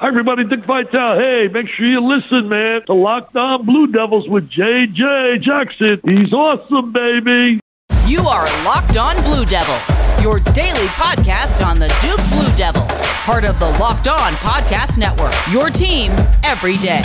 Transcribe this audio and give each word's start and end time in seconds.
Hi, 0.00 0.08
everybody. 0.08 0.44
Dick 0.44 0.64
Vitale. 0.64 1.18
Hey, 1.18 1.48
make 1.48 1.68
sure 1.68 1.84
you 1.84 2.00
listen, 2.00 2.48
man, 2.48 2.80
to 2.86 2.94
Locked 2.94 3.36
On 3.36 3.66
Blue 3.66 3.86
Devils 3.86 4.26
with 4.30 4.48
JJ 4.48 5.42
Jackson. 5.42 6.00
He's 6.02 6.32
awesome, 6.32 6.90
baby. 6.90 7.60
You 8.06 8.20
are 8.20 8.46
Locked 8.64 8.96
On 8.96 9.14
Blue 9.24 9.44
Devils, 9.44 10.22
your 10.22 10.40
daily 10.54 10.86
podcast 10.96 11.62
on 11.62 11.78
the 11.78 11.88
Duke 12.00 12.16
Blue 12.30 12.56
Devils, 12.56 12.99
part 13.30 13.44
of 13.44 13.60
the 13.60 13.70
Locked 13.78 14.08
On 14.08 14.32
Podcast 14.32 14.98
Network. 14.98 15.32
Your 15.52 15.70
team 15.70 16.10
every 16.42 16.76
day. 16.78 16.98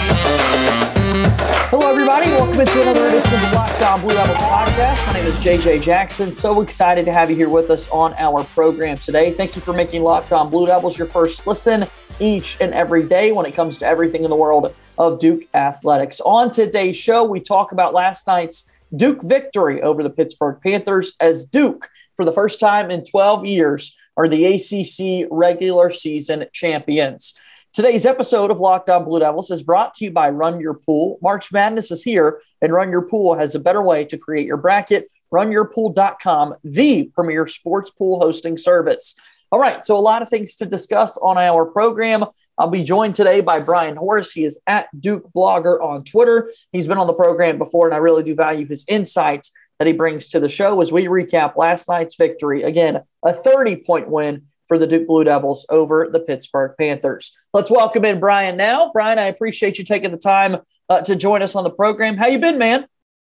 Hello, 1.69 1.87
everybody. 1.87 2.25
Welcome 2.31 2.65
to 2.65 2.81
another 2.81 3.05
edition 3.09 3.35
of 3.35 3.41
the 3.41 3.51
Locked 3.55 3.79
On 3.83 4.01
Blue 4.01 4.15
Devils 4.15 4.35
podcast. 4.37 5.05
My 5.05 5.13
name 5.13 5.27
is 5.27 5.35
JJ 5.35 5.83
Jackson. 5.83 6.33
So 6.33 6.61
excited 6.61 7.05
to 7.05 7.13
have 7.13 7.29
you 7.29 7.35
here 7.35 7.47
with 7.47 7.69
us 7.69 7.87
on 7.89 8.15
our 8.15 8.43
program 8.43 8.97
today. 8.97 9.33
Thank 9.33 9.55
you 9.55 9.61
for 9.61 9.71
making 9.71 10.01
Locked 10.01 10.33
On 10.33 10.49
Blue 10.49 10.65
Devils 10.65 10.97
your 10.97 11.05
first 11.05 11.45
listen 11.45 11.85
each 12.19 12.59
and 12.59 12.73
every 12.73 13.03
day 13.03 13.31
when 13.31 13.45
it 13.45 13.53
comes 13.53 13.77
to 13.77 13.85
everything 13.85 14.23
in 14.23 14.31
the 14.31 14.35
world 14.35 14.73
of 14.97 15.19
Duke 15.19 15.43
athletics. 15.53 16.21
On 16.21 16.49
today's 16.49 16.97
show, 16.97 17.23
we 17.23 17.39
talk 17.39 17.71
about 17.71 17.93
last 17.93 18.25
night's 18.25 18.67
Duke 18.95 19.21
victory 19.21 19.79
over 19.83 20.01
the 20.01 20.09
Pittsburgh 20.09 20.59
Panthers 20.59 21.13
as 21.19 21.45
Duke, 21.45 21.87
for 22.15 22.25
the 22.25 22.33
first 22.33 22.59
time 22.59 22.89
in 22.89 23.03
12 23.03 23.45
years, 23.45 23.95
are 24.17 24.27
the 24.27 24.45
ACC 24.45 25.27
regular 25.29 25.89
season 25.89 26.45
champions. 26.53 27.33
Today's 27.73 28.05
episode 28.05 28.51
of 28.51 28.61
Locked 28.61 28.89
On 28.89 29.03
Blue 29.03 29.19
Devils 29.19 29.51
is 29.51 29.61
brought 29.61 29.93
to 29.95 30.05
you 30.05 30.11
by 30.11 30.29
Run 30.29 30.61
Your 30.61 30.75
Pool. 30.75 31.19
March 31.21 31.51
Madness 31.51 31.91
is 31.91 32.03
here, 32.03 32.41
and 32.61 32.71
Run 32.71 32.89
Your 32.89 33.01
Pool 33.01 33.37
has 33.37 33.53
a 33.53 33.59
better 33.59 33.81
way 33.81 34.05
to 34.05 34.17
create 34.17 34.47
your 34.47 34.57
bracket. 34.57 35.11
RunYourPool.com, 35.33 36.55
the 36.63 37.11
premier 37.13 37.47
sports 37.47 37.91
pool 37.91 38.19
hosting 38.19 38.57
service. 38.57 39.15
All 39.51 39.59
right, 39.59 39.83
so 39.83 39.97
a 39.97 39.99
lot 39.99 40.21
of 40.21 40.29
things 40.29 40.55
to 40.57 40.65
discuss 40.65 41.17
on 41.17 41.37
our 41.37 41.65
program. 41.65 42.23
I'll 42.57 42.69
be 42.69 42.83
joined 42.83 43.15
today 43.15 43.41
by 43.41 43.59
Brian 43.59 43.97
Horace. 43.97 44.31
He 44.31 44.45
is 44.45 44.61
at 44.65 44.87
Duke 44.97 45.29
Blogger 45.35 45.81
on 45.81 46.05
Twitter. 46.05 46.49
He's 46.71 46.87
been 46.87 46.97
on 46.97 47.07
the 47.07 47.13
program 47.13 47.57
before, 47.57 47.87
and 47.87 47.93
I 47.93 47.97
really 47.97 48.23
do 48.23 48.35
value 48.35 48.65
his 48.65 48.85
insights 48.87 49.51
that 49.79 49.87
he 49.87 49.93
brings 49.93 50.29
to 50.29 50.39
the 50.39 50.49
show 50.49 50.81
as 50.81 50.91
we 50.91 51.05
recap 51.05 51.57
last 51.57 51.87
night's 51.89 52.15
victory. 52.15 52.63
Again, 52.63 53.01
a 53.23 53.33
30 53.33 53.77
point 53.77 54.09
win 54.09 54.43
for 54.67 54.77
the 54.77 54.87
Duke 54.87 55.07
Blue 55.07 55.23
Devils 55.23 55.65
over 55.69 56.07
the 56.11 56.19
Pittsburgh 56.19 56.71
Panthers. 56.77 57.35
Let's 57.53 57.69
welcome 57.69 58.05
in 58.05 58.19
Brian 58.19 58.57
now. 58.57 58.91
Brian, 58.93 59.19
I 59.19 59.25
appreciate 59.25 59.77
you 59.77 59.83
taking 59.83 60.11
the 60.11 60.17
time 60.17 60.57
uh, 60.89 61.01
to 61.01 61.15
join 61.15 61.41
us 61.41 61.55
on 61.55 61.63
the 61.63 61.69
program. 61.69 62.17
How 62.17 62.27
you 62.27 62.39
been, 62.39 62.57
man? 62.57 62.87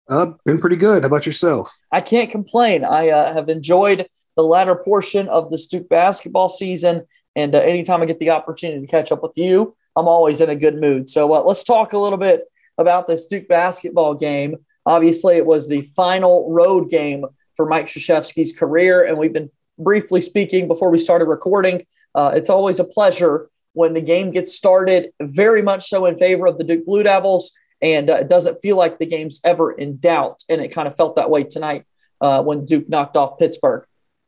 Uh, 0.09 0.31
been 0.43 0.59
pretty 0.59 0.75
good. 0.75 1.03
How 1.03 1.07
about 1.07 1.25
yourself? 1.25 1.77
I 1.91 2.01
can't 2.01 2.31
complain. 2.31 2.83
I 2.83 3.09
uh, 3.09 3.33
have 3.33 3.47
enjoyed 3.49 4.07
the 4.35 4.43
latter 4.43 4.75
portion 4.75 5.27
of 5.27 5.51
the 5.51 5.67
Duke 5.69 5.89
basketball 5.89 6.49
season. 6.49 7.05
And 7.35 7.53
uh, 7.53 7.59
anytime 7.59 8.01
I 8.01 8.05
get 8.05 8.19
the 8.19 8.31
opportunity 8.31 8.81
to 8.81 8.87
catch 8.87 9.11
up 9.11 9.21
with 9.21 9.37
you, 9.37 9.75
I'm 9.95 10.07
always 10.07 10.41
in 10.41 10.49
a 10.49 10.55
good 10.55 10.79
mood. 10.79 11.09
So 11.09 11.31
uh, 11.33 11.41
let's 11.41 11.63
talk 11.63 11.93
a 11.93 11.97
little 11.97 12.17
bit 12.17 12.45
about 12.77 13.05
this 13.05 13.27
Duke 13.27 13.47
basketball 13.47 14.15
game. 14.15 14.57
Obviously, 14.85 15.37
it 15.37 15.45
was 15.45 15.67
the 15.67 15.81
final 15.95 16.51
road 16.51 16.89
game 16.89 17.25
for 17.55 17.65
Mike 17.65 17.87
Krzyzewski's 17.87 18.53
career. 18.53 19.03
And 19.03 19.17
we've 19.17 19.33
been 19.33 19.51
briefly 19.77 20.21
speaking 20.21 20.67
before 20.67 20.89
we 20.89 20.99
started 20.99 21.25
recording. 21.25 21.85
Uh, 22.15 22.31
it's 22.33 22.49
always 22.49 22.79
a 22.79 22.83
pleasure 22.83 23.49
when 23.73 23.93
the 23.93 24.01
game 24.01 24.31
gets 24.31 24.53
started, 24.55 25.11
very 25.21 25.61
much 25.61 25.89
so 25.89 26.05
in 26.05 26.17
favor 26.17 26.47
of 26.47 26.57
the 26.57 26.63
Duke 26.63 26.85
Blue 26.85 27.03
Devils. 27.03 27.51
And 27.81 28.09
uh, 28.09 28.15
it 28.15 28.29
doesn't 28.29 28.61
feel 28.61 28.77
like 28.77 28.99
the 28.99 29.05
game's 29.05 29.39
ever 29.43 29.71
in 29.71 29.97
doubt. 29.97 30.43
And 30.49 30.59
it 30.61 30.69
kind 30.69 30.87
of 30.87 30.95
felt 30.95 31.15
that 31.15 31.29
way 31.29 31.43
tonight 31.43 31.85
uh, 32.21 32.43
when 32.43 32.65
Duke 32.65 32.89
knocked 32.89 33.15
off 33.15 33.37
Pittsburgh. 33.37 33.85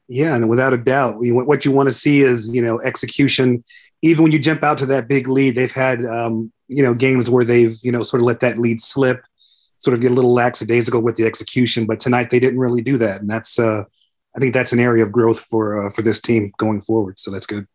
Yeah, 0.07 0.35
and 0.35 0.49
without 0.49 0.73
a 0.73 0.77
doubt, 0.77 1.15
what 1.19 1.63
you 1.63 1.71
want 1.71 1.87
to 1.87 1.93
see 1.93 2.21
is 2.21 2.53
you 2.53 2.61
know 2.61 2.81
execution. 2.81 3.63
Even 4.01 4.23
when 4.23 4.33
you 4.33 4.39
jump 4.39 4.61
out 4.61 4.77
to 4.79 4.85
that 4.87 5.07
big 5.07 5.29
lead, 5.29 5.55
they've 5.55 5.71
had 5.71 6.03
um, 6.03 6.51
you 6.67 6.83
know 6.83 6.93
games 6.93 7.29
where 7.29 7.45
they've 7.45 7.77
you 7.81 7.93
know 7.93 8.03
sort 8.03 8.19
of 8.19 8.25
let 8.25 8.41
that 8.41 8.57
lead 8.57 8.81
slip, 8.81 9.23
sort 9.81 9.95
of 9.95 10.01
get 10.01 10.11
a 10.11 10.13
little 10.13 10.33
lackadaisical 10.33 11.01
with 11.01 11.15
the 11.15 11.25
execution. 11.25 11.85
But 11.85 11.99
tonight 11.99 12.29
they 12.29 12.39
didn't 12.39 12.59
really 12.59 12.81
do 12.81 12.97
that, 12.99 13.21
and 13.21 13.29
that's 13.29 13.59
uh, 13.59 13.83
I 14.35 14.39
think 14.39 14.53
that's 14.53 14.73
an 14.73 14.79
area 14.79 15.03
of 15.03 15.11
growth 15.11 15.39
for 15.39 15.85
uh, 15.85 15.89
for 15.89 16.03
this 16.03 16.21
team 16.21 16.53
going 16.57 16.81
forward. 16.81 17.19
So 17.19 17.31
that's 17.31 17.45
good. 17.45 17.67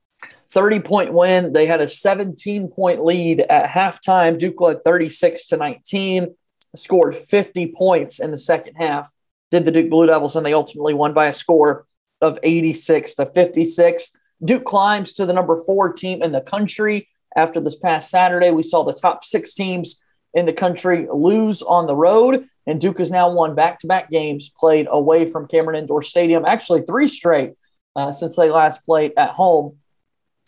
30 0.51 0.81
point 0.81 1.13
win. 1.13 1.53
They 1.53 1.67
had 1.67 1.81
a 1.81 1.89
17 1.89 2.69
point 2.69 3.05
lead 3.05 3.41
at 3.41 3.69
halftime. 3.69 4.39
Duke 4.39 4.61
led 4.61 4.83
36 4.83 5.47
to 5.49 5.57
19, 5.57 6.35
scored 6.77 7.17
50 7.17 7.73
points 7.77 8.21
in 8.21 8.31
the 8.31 8.39
second 8.39 8.77
half. 8.77 9.13
Did 9.51 9.65
the 9.65 9.71
Duke 9.71 9.91
Blue 9.91 10.07
Devils, 10.07 10.37
and 10.37 10.47
they 10.47 10.55
ultimately 10.55 10.95
won 10.95 11.13
by 11.13 11.27
a 11.27 11.33
score 11.33 11.87
of 12.21 12.39
86 12.43 13.15
to 13.17 13.27
56. 13.27 14.17
Duke 14.45 14.65
climbs 14.65 15.13
to 15.15 15.27
the 15.27 15.33
number 15.33 15.57
four 15.57 15.93
team 15.93 16.23
in 16.23 16.33
the 16.33 16.41
country. 16.41 17.09
After 17.37 17.61
this 17.61 17.77
past 17.77 18.11
Saturday, 18.11 18.51
we 18.51 18.63
saw 18.63 18.83
the 18.83 18.95
top 18.95 19.25
six 19.25 19.55
teams 19.55 20.03
in 20.35 20.47
the 20.47 20.53
country 20.53 21.07
lose 21.11 21.63
on 21.63 21.87
the 21.87 21.97
road, 21.97 22.49
and 22.67 22.81
Duke 22.81 22.99
has 22.99 23.11
now 23.11 23.31
won 23.31 23.55
back 23.55 23.79
to 23.81 23.87
back 23.87 24.11
games 24.11 24.53
played 24.57 24.87
away 24.91 25.27
from 25.27 25.47
Cameron 25.47 25.77
Indoor 25.77 26.03
Stadium, 26.03 26.45
actually 26.45 26.83
three 26.83 27.09
straight 27.09 27.55
uh, 27.95 28.13
since 28.13 28.37
they 28.37 28.51
last 28.51 28.85
played 28.85 29.13
at 29.17 29.31
home. 29.31 29.79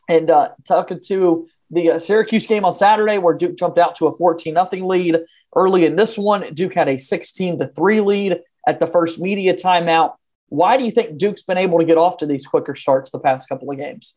And 0.08 0.30
uh, 0.30 0.50
talking 0.66 1.00
to 1.06 1.48
the 1.70 1.92
uh, 1.92 1.98
Syracuse 1.98 2.46
game 2.46 2.64
on 2.64 2.74
Saturday, 2.74 3.18
where 3.18 3.34
Duke 3.34 3.58
jumped 3.58 3.78
out 3.78 3.96
to 3.96 4.06
a 4.06 4.12
14 4.12 4.54
0 4.54 4.86
lead 4.86 5.18
early 5.54 5.84
in 5.84 5.96
this 5.96 6.16
one, 6.16 6.52
Duke 6.54 6.74
had 6.74 6.88
a 6.88 6.98
16 6.98 7.68
3 7.74 8.00
lead 8.00 8.40
at 8.66 8.80
the 8.80 8.86
first 8.86 9.20
media 9.20 9.54
timeout. 9.54 10.14
Why 10.48 10.76
do 10.76 10.84
you 10.84 10.90
think 10.90 11.18
Duke's 11.18 11.42
been 11.42 11.58
able 11.58 11.78
to 11.78 11.84
get 11.84 11.98
off 11.98 12.18
to 12.18 12.26
these 12.26 12.46
quicker 12.46 12.74
starts 12.74 13.10
the 13.10 13.18
past 13.18 13.48
couple 13.48 13.70
of 13.70 13.76
games? 13.76 14.14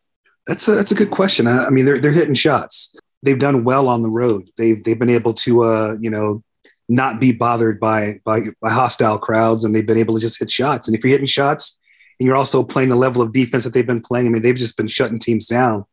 That's 0.48 0.68
a, 0.68 0.72
that's 0.72 0.92
a 0.92 0.96
good 0.96 1.12
question. 1.12 1.46
I, 1.46 1.66
I 1.66 1.70
mean, 1.70 1.86
they're 1.86 2.00
they're 2.00 2.12
hitting 2.12 2.34
shots. 2.34 2.96
They've 3.24 3.40
done 3.40 3.64
well 3.64 3.88
on 3.88 4.02
the 4.02 4.09
road. 4.09 4.50
They've 4.58 4.84
they've 4.84 4.98
been 4.98 5.09
able 5.09 5.34
to 5.36 5.64
uh, 5.64 5.98
you 6.00 6.09
know 6.09 6.44
not 6.90 7.20
be 7.22 7.32
bothered 7.32 7.80
by, 7.80 8.20
by 8.24 8.42
by 8.62 8.70
hostile 8.70 9.18
crowds, 9.18 9.64
and 9.64 9.76
they've 9.76 9.86
been 9.86 9.98
able 9.98 10.16
to 10.16 10.22
just 10.22 10.40
hit 10.40 10.52
shots. 10.52 10.88
And 10.88 10.98
if 10.98 11.04
you're 11.04 11.12
hitting 11.12 11.28
shots, 11.28 11.80
and 12.20 12.28
you're 12.28 12.36
also 12.36 12.64
playing 12.64 12.90
the 12.90 12.96
level 12.96 13.22
of 13.22 13.34
defense 13.34 13.64
that 13.64 13.74
they've 13.74 13.86
been 13.86 14.02
playing, 14.02 14.28
I 14.28 14.30
mean, 14.30 14.42
they've 14.42 14.56
just 14.56 14.78
been 14.78 14.88
shutting 14.88 15.20
teams 15.20 15.48
down. 15.48 15.86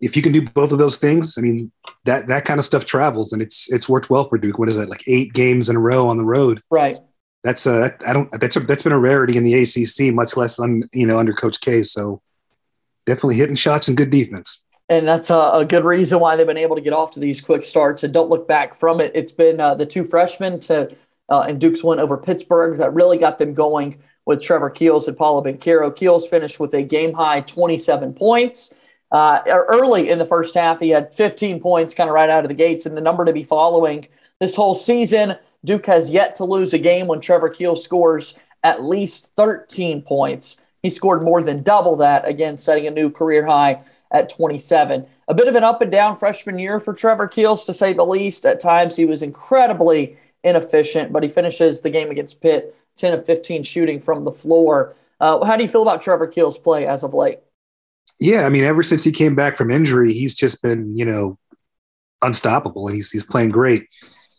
If 0.00 0.16
you 0.16 0.22
can 0.22 0.32
do 0.32 0.42
both 0.42 0.70
of 0.70 0.78
those 0.78 0.96
things, 0.96 1.36
I 1.38 1.40
mean, 1.40 1.72
that 2.04 2.28
that 2.28 2.44
kind 2.44 2.58
of 2.58 2.64
stuff 2.64 2.84
travels, 2.84 3.32
and 3.32 3.42
it's 3.42 3.72
it's 3.72 3.88
worked 3.88 4.10
well 4.10 4.24
for 4.24 4.38
Duke. 4.38 4.58
What 4.58 4.68
is 4.68 4.76
that, 4.76 4.88
like 4.88 5.02
eight 5.06 5.32
games 5.32 5.68
in 5.68 5.76
a 5.76 5.80
row 5.80 6.08
on 6.08 6.18
the 6.18 6.24
road? 6.24 6.62
Right 6.70 6.98
that's 7.44 7.66
uh 7.66 7.88
I 8.06 8.12
don't 8.12 8.30
that's 8.40 8.56
a, 8.56 8.60
that's 8.60 8.82
been 8.82 8.92
a 8.92 8.98
rarity 8.98 9.36
in 9.36 9.44
the 9.44 9.54
ACC, 9.62 10.12
much 10.14 10.36
less 10.36 10.58
on 10.58 10.88
you 10.92 11.06
know 11.06 11.18
under 11.18 11.32
Coach 11.32 11.60
K. 11.60 11.82
So 11.82 12.20
definitely 13.06 13.36
hitting 13.36 13.54
shots 13.54 13.88
and 13.88 13.96
good 13.96 14.10
defense. 14.10 14.64
And 14.88 15.06
that's 15.06 15.28
a, 15.30 15.50
a, 15.52 15.64
good 15.66 15.84
reason 15.84 16.18
why 16.18 16.36
they've 16.36 16.46
been 16.46 16.56
able 16.56 16.76
to 16.76 16.82
get 16.82 16.94
off 16.94 17.10
to 17.12 17.20
these 17.20 17.42
quick 17.42 17.64
starts 17.64 18.04
and 18.04 18.14
don't 18.14 18.30
look 18.30 18.48
back 18.48 18.74
from 18.74 19.00
it. 19.00 19.12
It's 19.14 19.32
been 19.32 19.60
uh, 19.60 19.74
the 19.74 19.84
two 19.84 20.02
freshmen 20.02 20.60
to 20.60 20.96
uh, 21.28 21.42
and 21.42 21.60
Duke's 21.60 21.84
win 21.84 21.98
over 21.98 22.16
Pittsburgh 22.16 22.78
that 22.78 22.94
really 22.94 23.18
got 23.18 23.38
them 23.38 23.52
going 23.52 24.00
with 24.24 24.42
Trevor 24.42 24.70
Keels 24.70 25.08
and 25.08 25.16
Paolo 25.16 25.42
Banchero. 25.42 25.94
Keels 25.94 26.26
finished 26.26 26.58
with 26.58 26.72
a 26.74 26.82
game 26.82 27.12
high 27.12 27.42
27 27.42 28.14
points. 28.14 28.74
Uh, 29.10 29.40
early 29.46 30.10
in 30.10 30.18
the 30.18 30.24
first 30.24 30.54
half, 30.54 30.80
he 30.80 30.90
had 30.90 31.14
15 31.14 31.60
points 31.60 31.94
kind 31.94 32.08
of 32.08 32.14
right 32.14 32.28
out 32.28 32.44
of 32.44 32.48
the 32.48 32.54
gates, 32.54 32.86
and 32.86 32.96
the 32.96 33.00
number 33.00 33.24
to 33.24 33.32
be 33.32 33.42
following 33.42 34.06
this 34.38 34.54
whole 34.54 34.74
season 34.74 35.36
Duke 35.64 35.86
has 35.86 36.10
yet 36.10 36.34
to 36.36 36.44
lose 36.44 36.72
a 36.72 36.78
game 36.78 37.06
when 37.06 37.20
Trevor 37.20 37.48
Keel 37.48 37.74
scores 37.74 38.38
at 38.62 38.82
least 38.82 39.32
13 39.34 40.02
points. 40.02 40.60
He 40.82 40.88
scored 40.88 41.22
more 41.22 41.42
than 41.42 41.62
double 41.62 41.96
that, 41.96 42.28
again, 42.28 42.56
setting 42.56 42.86
a 42.86 42.90
new 42.90 43.10
career 43.10 43.46
high 43.46 43.82
at 44.10 44.28
27. 44.28 45.06
A 45.28 45.34
bit 45.34 45.48
of 45.48 45.54
an 45.54 45.64
up 45.64 45.82
and 45.82 45.92
down 45.92 46.16
freshman 46.16 46.58
year 46.58 46.80
for 46.80 46.94
Trevor 46.94 47.28
Keels, 47.28 47.64
to 47.64 47.74
say 47.74 47.92
the 47.92 48.04
least. 48.04 48.46
At 48.46 48.60
times, 48.60 48.96
he 48.96 49.04
was 49.04 49.22
incredibly 49.22 50.16
inefficient, 50.42 51.12
but 51.12 51.22
he 51.22 51.28
finishes 51.28 51.80
the 51.80 51.90
game 51.90 52.10
against 52.10 52.40
Pitt 52.40 52.74
10 52.96 53.14
of 53.14 53.26
15 53.26 53.62
shooting 53.62 54.00
from 54.00 54.24
the 54.24 54.32
floor. 54.32 54.96
Uh, 55.20 55.44
how 55.44 55.56
do 55.56 55.62
you 55.62 55.68
feel 55.68 55.82
about 55.82 56.02
Trevor 56.02 56.26
Keels' 56.26 56.58
play 56.58 56.86
as 56.86 57.02
of 57.02 57.14
late? 57.14 57.38
Yeah, 58.20 58.46
I 58.46 58.48
mean, 58.48 58.64
ever 58.64 58.82
since 58.82 59.04
he 59.04 59.12
came 59.12 59.34
back 59.34 59.56
from 59.56 59.70
injury, 59.70 60.12
he's 60.12 60.34
just 60.34 60.62
been, 60.62 60.96
you 60.96 61.04
know, 61.04 61.38
unstoppable 62.22 62.88
and 62.88 62.96
he's, 62.96 63.10
he's 63.10 63.22
playing 63.22 63.50
great. 63.50 63.86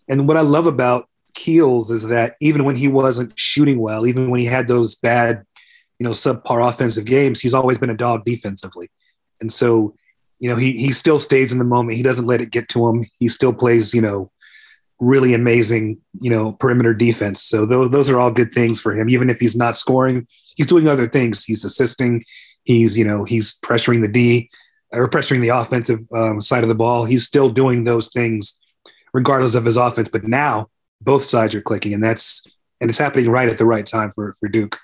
And 0.10 0.28
what 0.28 0.38
I 0.38 0.42
love 0.42 0.68
about 0.68 1.08
Keels 1.34 1.92
is 1.92 2.04
that 2.08 2.36
even 2.42 2.66
when 2.66 2.76
he 2.76 2.88
wasn't 2.88 3.38
shooting 3.40 3.80
well, 3.80 4.06
even 4.06 4.30
when 4.30 4.40
he 4.40 4.46
had 4.46 4.68
those 4.68 4.96
bad, 4.96 5.44
you 5.98 6.04
know, 6.04 6.12
subpar 6.12 6.68
offensive 6.68 7.06
games, 7.06 7.40
he's 7.40 7.54
always 7.54 7.78
been 7.78 7.90
a 7.90 7.96
dog 7.96 8.26
defensively. 8.26 8.90
And 9.42 9.52
so, 9.52 9.96
you 10.40 10.50
know, 10.50 10.56
he 10.56 10.74
he 10.74 10.92
still 10.92 11.20
stays 11.20 11.52
in 11.52 11.58
the 11.58 11.64
moment. 11.64 11.98
He 11.98 12.04
doesn't 12.04 12.26
let 12.26 12.42
it 12.42 12.52
get 12.52 12.70
to 12.70 12.88
him. 12.88 13.06
He 13.18 13.28
still 13.28 13.54
plays, 13.54 13.94
you 13.94 14.02
know, 14.02 14.32
really 15.00 15.34
amazing, 15.34 15.98
you 16.20 16.30
know, 16.30 16.54
perimeter 16.54 16.94
defense. 16.94 17.42
So 17.42 17.66
those 17.66 17.92
those 17.92 18.10
are 18.10 18.20
all 18.20 18.32
good 18.32 18.54
things 18.54 18.82
for 18.82 18.94
him. 18.94 19.10
Even 19.10 19.30
if 19.30 19.40
he's 19.40 19.56
not 19.56 19.78
scoring, 19.78 20.28
he's 20.56 20.68
doing 20.68 20.88
other 20.88 21.08
things. 21.08 21.44
He's 21.44 21.66
assisting. 21.66 22.24
He's 22.64 22.98
you 22.98 23.06
know 23.06 23.24
he's 23.24 23.60
pressuring 23.60 24.02
the 24.02 24.08
D 24.08 24.50
or 24.92 25.10
pressuring 25.10 25.42
the 25.42 25.50
offensive 25.50 26.00
um, 26.14 26.42
side 26.42 26.64
of 26.64 26.70
the 26.70 26.76
ball. 26.76 27.06
He's 27.06 27.26
still 27.26 27.50
doing 27.50 27.84
those 27.84 28.10
things 28.10 28.60
regardless 29.14 29.56
of 29.56 29.66
his 29.66 29.78
offense. 29.78 30.10
But 30.10 30.28
now 30.28 30.70
both 31.02 31.24
sides 31.24 31.56
are 31.56 31.62
clicking, 31.62 31.94
and 31.94 32.04
that's 32.04 32.46
and 32.82 32.90
it's 32.90 33.00
happening 33.00 33.30
right 33.30 33.50
at 33.50 33.58
the 33.58 33.66
right 33.66 33.86
time 33.86 34.12
for 34.12 34.36
for 34.40 34.50
Duke. 34.50 34.78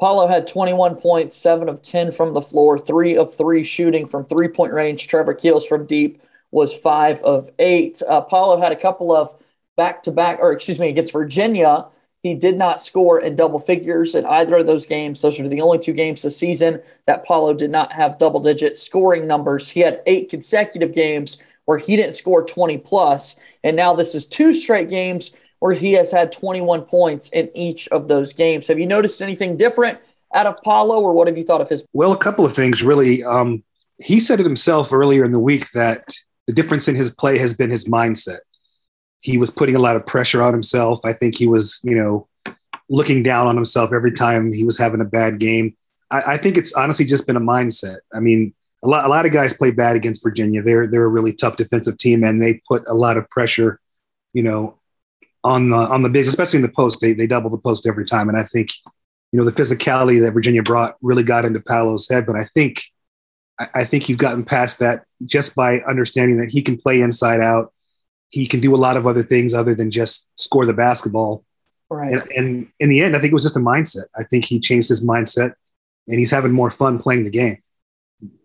Paolo 0.00 0.26
had 0.26 0.46
21 0.46 0.96
points, 0.96 1.36
seven 1.36 1.68
of 1.68 1.80
10 1.80 2.12
from 2.12 2.34
the 2.34 2.42
floor, 2.42 2.78
three 2.78 3.16
of 3.16 3.32
three 3.34 3.62
shooting 3.62 4.06
from 4.06 4.24
three 4.24 4.48
point 4.48 4.72
range. 4.72 5.06
Trevor 5.06 5.34
Keels 5.34 5.66
from 5.66 5.86
deep 5.86 6.20
was 6.50 6.76
five 6.76 7.22
of 7.22 7.50
eight. 7.58 8.02
Uh, 8.08 8.20
Paolo 8.20 8.60
had 8.60 8.72
a 8.72 8.76
couple 8.76 9.14
of 9.14 9.34
back 9.76 10.02
to 10.04 10.12
back, 10.12 10.38
or 10.40 10.52
excuse 10.52 10.80
me, 10.80 10.88
against 10.88 11.12
Virginia. 11.12 11.86
He 12.22 12.34
did 12.34 12.56
not 12.56 12.80
score 12.80 13.20
in 13.20 13.36
double 13.36 13.58
figures 13.58 14.14
in 14.14 14.24
either 14.24 14.56
of 14.56 14.66
those 14.66 14.86
games. 14.86 15.20
Those 15.20 15.38
are 15.38 15.48
the 15.48 15.60
only 15.60 15.78
two 15.78 15.92
games 15.92 16.22
this 16.22 16.38
season 16.38 16.80
that 17.06 17.24
Paolo 17.24 17.52
did 17.54 17.70
not 17.70 17.92
have 17.92 18.18
double 18.18 18.40
digit 18.40 18.78
scoring 18.78 19.26
numbers. 19.26 19.68
He 19.68 19.80
had 19.80 20.00
eight 20.06 20.30
consecutive 20.30 20.94
games 20.94 21.42
where 21.66 21.78
he 21.78 21.96
didn't 21.96 22.14
score 22.14 22.44
20 22.44 22.78
plus, 22.78 23.38
and 23.62 23.76
now 23.76 23.94
this 23.94 24.14
is 24.14 24.26
two 24.26 24.54
straight 24.54 24.88
games 24.88 25.32
where 25.58 25.74
he 25.74 25.92
has 25.92 26.10
had 26.10 26.32
21 26.32 26.82
points 26.82 27.30
in 27.30 27.50
each 27.56 27.88
of 27.88 28.08
those 28.08 28.32
games. 28.32 28.66
Have 28.68 28.78
you 28.78 28.86
noticed 28.86 29.22
anything 29.22 29.56
different 29.56 29.98
out 30.34 30.46
of 30.46 30.56
Paolo, 30.62 31.00
or 31.00 31.12
what 31.12 31.28
have 31.28 31.38
you 31.38 31.44
thought 31.44 31.60
of 31.60 31.68
his? 31.68 31.84
Well, 31.92 32.12
a 32.12 32.18
couple 32.18 32.44
of 32.44 32.54
things 32.54 32.82
really. 32.82 33.22
Um, 33.24 33.62
he 33.98 34.20
said 34.20 34.40
it 34.40 34.46
himself 34.46 34.92
earlier 34.92 35.24
in 35.24 35.32
the 35.32 35.40
week 35.40 35.70
that 35.72 36.14
the 36.46 36.52
difference 36.52 36.88
in 36.88 36.96
his 36.96 37.12
play 37.12 37.38
has 37.38 37.54
been 37.54 37.70
his 37.70 37.86
mindset. 37.86 38.40
He 39.20 39.38
was 39.38 39.50
putting 39.50 39.76
a 39.76 39.78
lot 39.78 39.96
of 39.96 40.04
pressure 40.04 40.42
on 40.42 40.52
himself. 40.52 41.04
I 41.04 41.12
think 41.12 41.36
he 41.36 41.46
was, 41.46 41.80
you 41.84 41.94
know, 41.94 42.28
looking 42.90 43.22
down 43.22 43.46
on 43.46 43.54
himself 43.54 43.92
every 43.92 44.12
time 44.12 44.52
he 44.52 44.64
was 44.64 44.76
having 44.76 45.00
a 45.00 45.04
bad 45.06 45.38
game. 45.38 45.76
I, 46.10 46.34
I 46.34 46.36
think 46.36 46.58
it's 46.58 46.74
honestly 46.74 47.04
just 47.04 47.26
been 47.26 47.36
a 47.36 47.40
mindset. 47.40 47.98
I 48.12 48.20
mean, 48.20 48.52
a 48.84 48.88
lot, 48.88 49.04
a 49.04 49.08
lot 49.08 49.24
of 49.24 49.32
guys 49.32 49.54
play 49.54 49.70
bad 49.70 49.96
against 49.96 50.22
Virginia. 50.22 50.60
They're 50.60 50.86
they're 50.86 51.04
a 51.04 51.08
really 51.08 51.32
tough 51.32 51.56
defensive 51.56 51.96
team, 51.96 52.22
and 52.22 52.42
they 52.42 52.60
put 52.68 52.86
a 52.86 52.94
lot 52.94 53.16
of 53.16 53.28
pressure, 53.30 53.80
you 54.32 54.42
know, 54.42 54.78
on 55.44 55.70
the 55.70 55.76
on 55.76 56.02
the 56.02 56.08
bigs, 56.08 56.26
especially 56.26 56.56
in 56.56 56.62
the 56.62 56.68
post. 56.68 57.00
They 57.00 57.12
they 57.12 57.26
double 57.26 57.50
the 57.50 57.58
post 57.58 57.86
every 57.86 58.06
time, 58.06 58.28
and 58.28 58.38
I 58.38 58.42
think 58.42 58.70
you 59.30 59.38
know 59.38 59.44
the 59.44 59.52
physicality 59.52 60.20
that 60.22 60.32
Virginia 60.32 60.62
brought 60.62 60.96
really 61.02 61.22
got 61.22 61.44
into 61.44 61.60
Paolo's 61.60 62.08
head. 62.08 62.26
But 62.26 62.36
I 62.36 62.44
think 62.44 62.82
I 63.58 63.84
think 63.84 64.04
he's 64.04 64.16
gotten 64.16 64.44
past 64.44 64.78
that 64.80 65.04
just 65.24 65.54
by 65.54 65.80
understanding 65.80 66.38
that 66.38 66.50
he 66.50 66.62
can 66.62 66.76
play 66.76 67.00
inside 67.00 67.40
out. 67.40 67.72
He 68.30 68.48
can 68.48 68.58
do 68.58 68.74
a 68.74 68.78
lot 68.78 68.96
of 68.96 69.06
other 69.06 69.22
things 69.22 69.54
other 69.54 69.76
than 69.76 69.92
just 69.92 70.28
score 70.34 70.66
the 70.66 70.72
basketball. 70.72 71.44
Right. 71.88 72.10
And, 72.10 72.32
and 72.32 72.68
in 72.80 72.88
the 72.88 73.00
end, 73.00 73.14
I 73.14 73.20
think 73.20 73.30
it 73.30 73.34
was 73.34 73.44
just 73.44 73.56
a 73.56 73.60
mindset. 73.60 74.06
I 74.16 74.24
think 74.24 74.46
he 74.46 74.58
changed 74.58 74.88
his 74.88 75.04
mindset, 75.04 75.54
and 76.08 76.18
he's 76.18 76.32
having 76.32 76.50
more 76.50 76.70
fun 76.70 76.98
playing 76.98 77.24
the 77.24 77.30
game. 77.30 77.58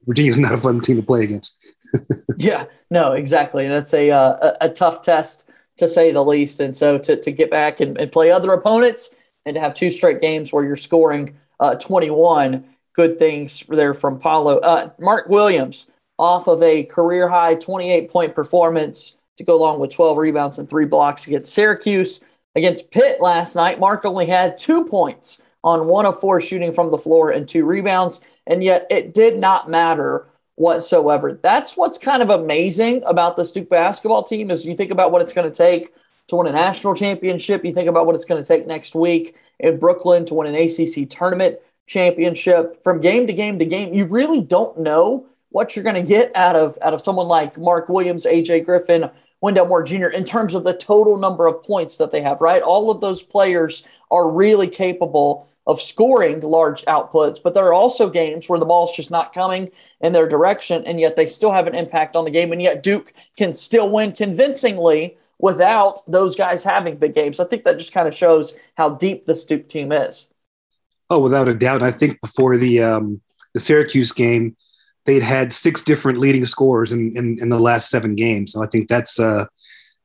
Virginia's 0.05 0.37
not 0.37 0.53
a 0.53 0.57
fun 0.57 0.81
team 0.81 0.97
to 0.97 1.01
play 1.01 1.23
against. 1.23 1.57
yeah, 2.37 2.65
no, 2.91 3.13
exactly. 3.13 3.67
That's 3.67 3.93
a, 3.93 4.11
uh, 4.11 4.53
a, 4.61 4.65
a 4.65 4.69
tough 4.69 5.01
test 5.01 5.49
to 5.79 5.87
say 5.87 6.11
the 6.11 6.23
least. 6.23 6.59
And 6.59 6.75
so 6.75 6.97
to, 6.99 7.15
to 7.15 7.31
get 7.31 7.49
back 7.49 7.79
and, 7.79 7.97
and 7.97 8.11
play 8.11 8.31
other 8.31 8.53
opponents 8.53 9.15
and 9.45 9.55
to 9.55 9.61
have 9.61 9.73
two 9.73 9.89
straight 9.89 10.21
games 10.21 10.53
where 10.53 10.63
you're 10.63 10.75
scoring 10.75 11.35
uh, 11.59 11.75
21, 11.75 12.65
good 12.93 13.19
things 13.19 13.63
there 13.69 13.93
from 13.93 14.19
Paolo. 14.19 14.59
Uh, 14.59 14.91
Mark 14.99 15.27
Williams 15.29 15.89
off 16.17 16.47
of 16.47 16.61
a 16.61 16.83
career 16.83 17.29
high 17.29 17.55
28 17.55 18.11
point 18.11 18.35
performance 18.35 19.17
to 19.37 19.43
go 19.43 19.55
along 19.55 19.79
with 19.79 19.91
12 19.91 20.17
rebounds 20.17 20.59
and 20.59 20.69
three 20.69 20.85
blocks 20.85 21.25
against 21.27 21.53
Syracuse. 21.53 22.21
Against 22.55 22.91
Pitt 22.91 23.21
last 23.21 23.55
night, 23.55 23.79
Mark 23.79 24.03
only 24.05 24.25
had 24.25 24.57
two 24.57 24.85
points 24.85 25.41
on 25.63 25.87
one 25.87 26.05
of 26.05 26.19
four 26.19 26.41
shooting 26.41 26.73
from 26.73 26.91
the 26.91 26.97
floor 26.97 27.31
and 27.31 27.47
two 27.47 27.65
rebounds, 27.65 28.21
and 28.47 28.63
yet 28.63 28.85
it 28.89 29.13
did 29.13 29.39
not 29.39 29.69
matter 29.69 30.27
whatsoever. 30.59 31.39
That's 31.41 31.77
what's 31.77 31.97
kind 31.97 32.21
of 32.21 32.29
amazing 32.29 33.01
about 33.05 33.37
the 33.37 33.45
Duke 33.45 33.69
basketball 33.69 34.23
team 34.23 34.51
is 34.51 34.65
you 34.65 34.75
think 34.75 34.91
about 34.91 35.09
what 35.11 35.21
it's 35.21 35.31
going 35.31 35.49
to 35.49 35.55
take 35.55 35.93
to 36.27 36.35
win 36.35 36.47
a 36.47 36.51
national 36.51 36.95
championship. 36.95 37.63
You 37.63 37.73
think 37.73 37.87
about 37.87 38.05
what 38.05 38.13
it's 38.13 38.25
going 38.25 38.43
to 38.43 38.47
take 38.47 38.67
next 38.67 38.93
week 38.93 39.35
in 39.59 39.79
Brooklyn 39.79 40.25
to 40.25 40.33
win 40.33 40.53
an 40.53 40.55
ACC 40.55 41.09
tournament 41.09 41.59
championship. 41.87 42.83
From 42.83 42.99
game 42.99 43.25
to 43.27 43.33
game 43.33 43.57
to 43.57 43.65
game, 43.65 43.93
you 43.93 44.03
really 44.03 44.41
don't 44.41 44.77
know 44.77 45.25
what 45.47 45.75
you're 45.75 45.83
going 45.83 45.95
to 45.95 46.07
get 46.07 46.35
out 46.35 46.57
of 46.57 46.77
out 46.81 46.93
of 46.93 46.99
someone 46.99 47.27
like 47.27 47.57
Mark 47.57 47.87
Williams, 47.87 48.25
AJ 48.25 48.65
Griffin, 48.65 49.09
Wendell 49.39 49.65
Moore 49.65 49.83
Jr. 49.83 50.07
in 50.07 50.25
terms 50.25 50.55
of 50.55 50.65
the 50.65 50.73
total 50.73 51.17
number 51.17 51.47
of 51.47 51.63
points 51.63 51.95
that 51.97 52.11
they 52.11 52.21
have. 52.21 52.41
Right, 52.41 52.61
all 52.61 52.91
of 52.91 52.99
those 52.99 53.23
players 53.23 53.87
are 54.11 54.29
really 54.29 54.67
capable 54.67 55.49
of 55.69 55.79
scoring 55.79 56.39
large 56.39 56.83
outputs, 56.85 57.37
but 57.43 57.53
there 57.53 57.65
are 57.65 57.73
also 57.73 58.09
games 58.09 58.49
where 58.49 58.59
the 58.59 58.65
ball's 58.65 58.91
just 58.91 59.11
not 59.11 59.31
coming 59.31 59.69
in 60.01 60.13
their 60.13 60.27
direction, 60.27 60.83
and 60.83 60.99
yet 60.99 61.15
they 61.15 61.27
still 61.27 61.51
have 61.51 61.67
an 61.67 61.75
impact 61.75 62.15
on 62.15 62.25
the 62.25 62.31
game, 62.31 62.51
and 62.51 62.59
yet 62.59 62.81
Duke 62.81 63.13
can 63.37 63.53
still 63.53 63.87
win 63.87 64.11
convincingly 64.13 65.15
without 65.37 65.99
those 66.07 66.35
guys 66.35 66.63
having 66.63 66.97
big 66.97 67.13
games. 67.13 67.39
I 67.39 67.45
think 67.45 67.63
that 67.65 67.77
just 67.77 67.93
kind 67.93 68.07
of 68.07 68.15
shows 68.15 68.55
how 68.77 68.89
deep 68.89 69.27
this 69.27 69.43
Duke 69.43 69.69
team 69.69 69.91
is. 69.91 70.27
Oh, 71.07 71.19
without 71.19 71.47
a 71.47 71.53
doubt. 71.53 71.83
I 71.83 71.91
think 71.91 72.19
before 72.19 72.57
the 72.57 72.81
um, 72.81 73.21
the 73.53 73.59
Syracuse 73.59 74.11
game, 74.11 74.57
they'd 75.05 75.21
had 75.23 75.53
six 75.53 75.83
different 75.83 76.17
leading 76.17 76.47
scorers 76.47 76.91
in, 76.91 77.15
in, 77.15 77.37
in 77.39 77.49
the 77.49 77.59
last 77.59 77.91
seven 77.91 78.15
games. 78.15 78.53
So 78.53 78.63
I 78.63 78.67
think 78.67 78.87
that's 78.87 79.19
uh, 79.19 79.45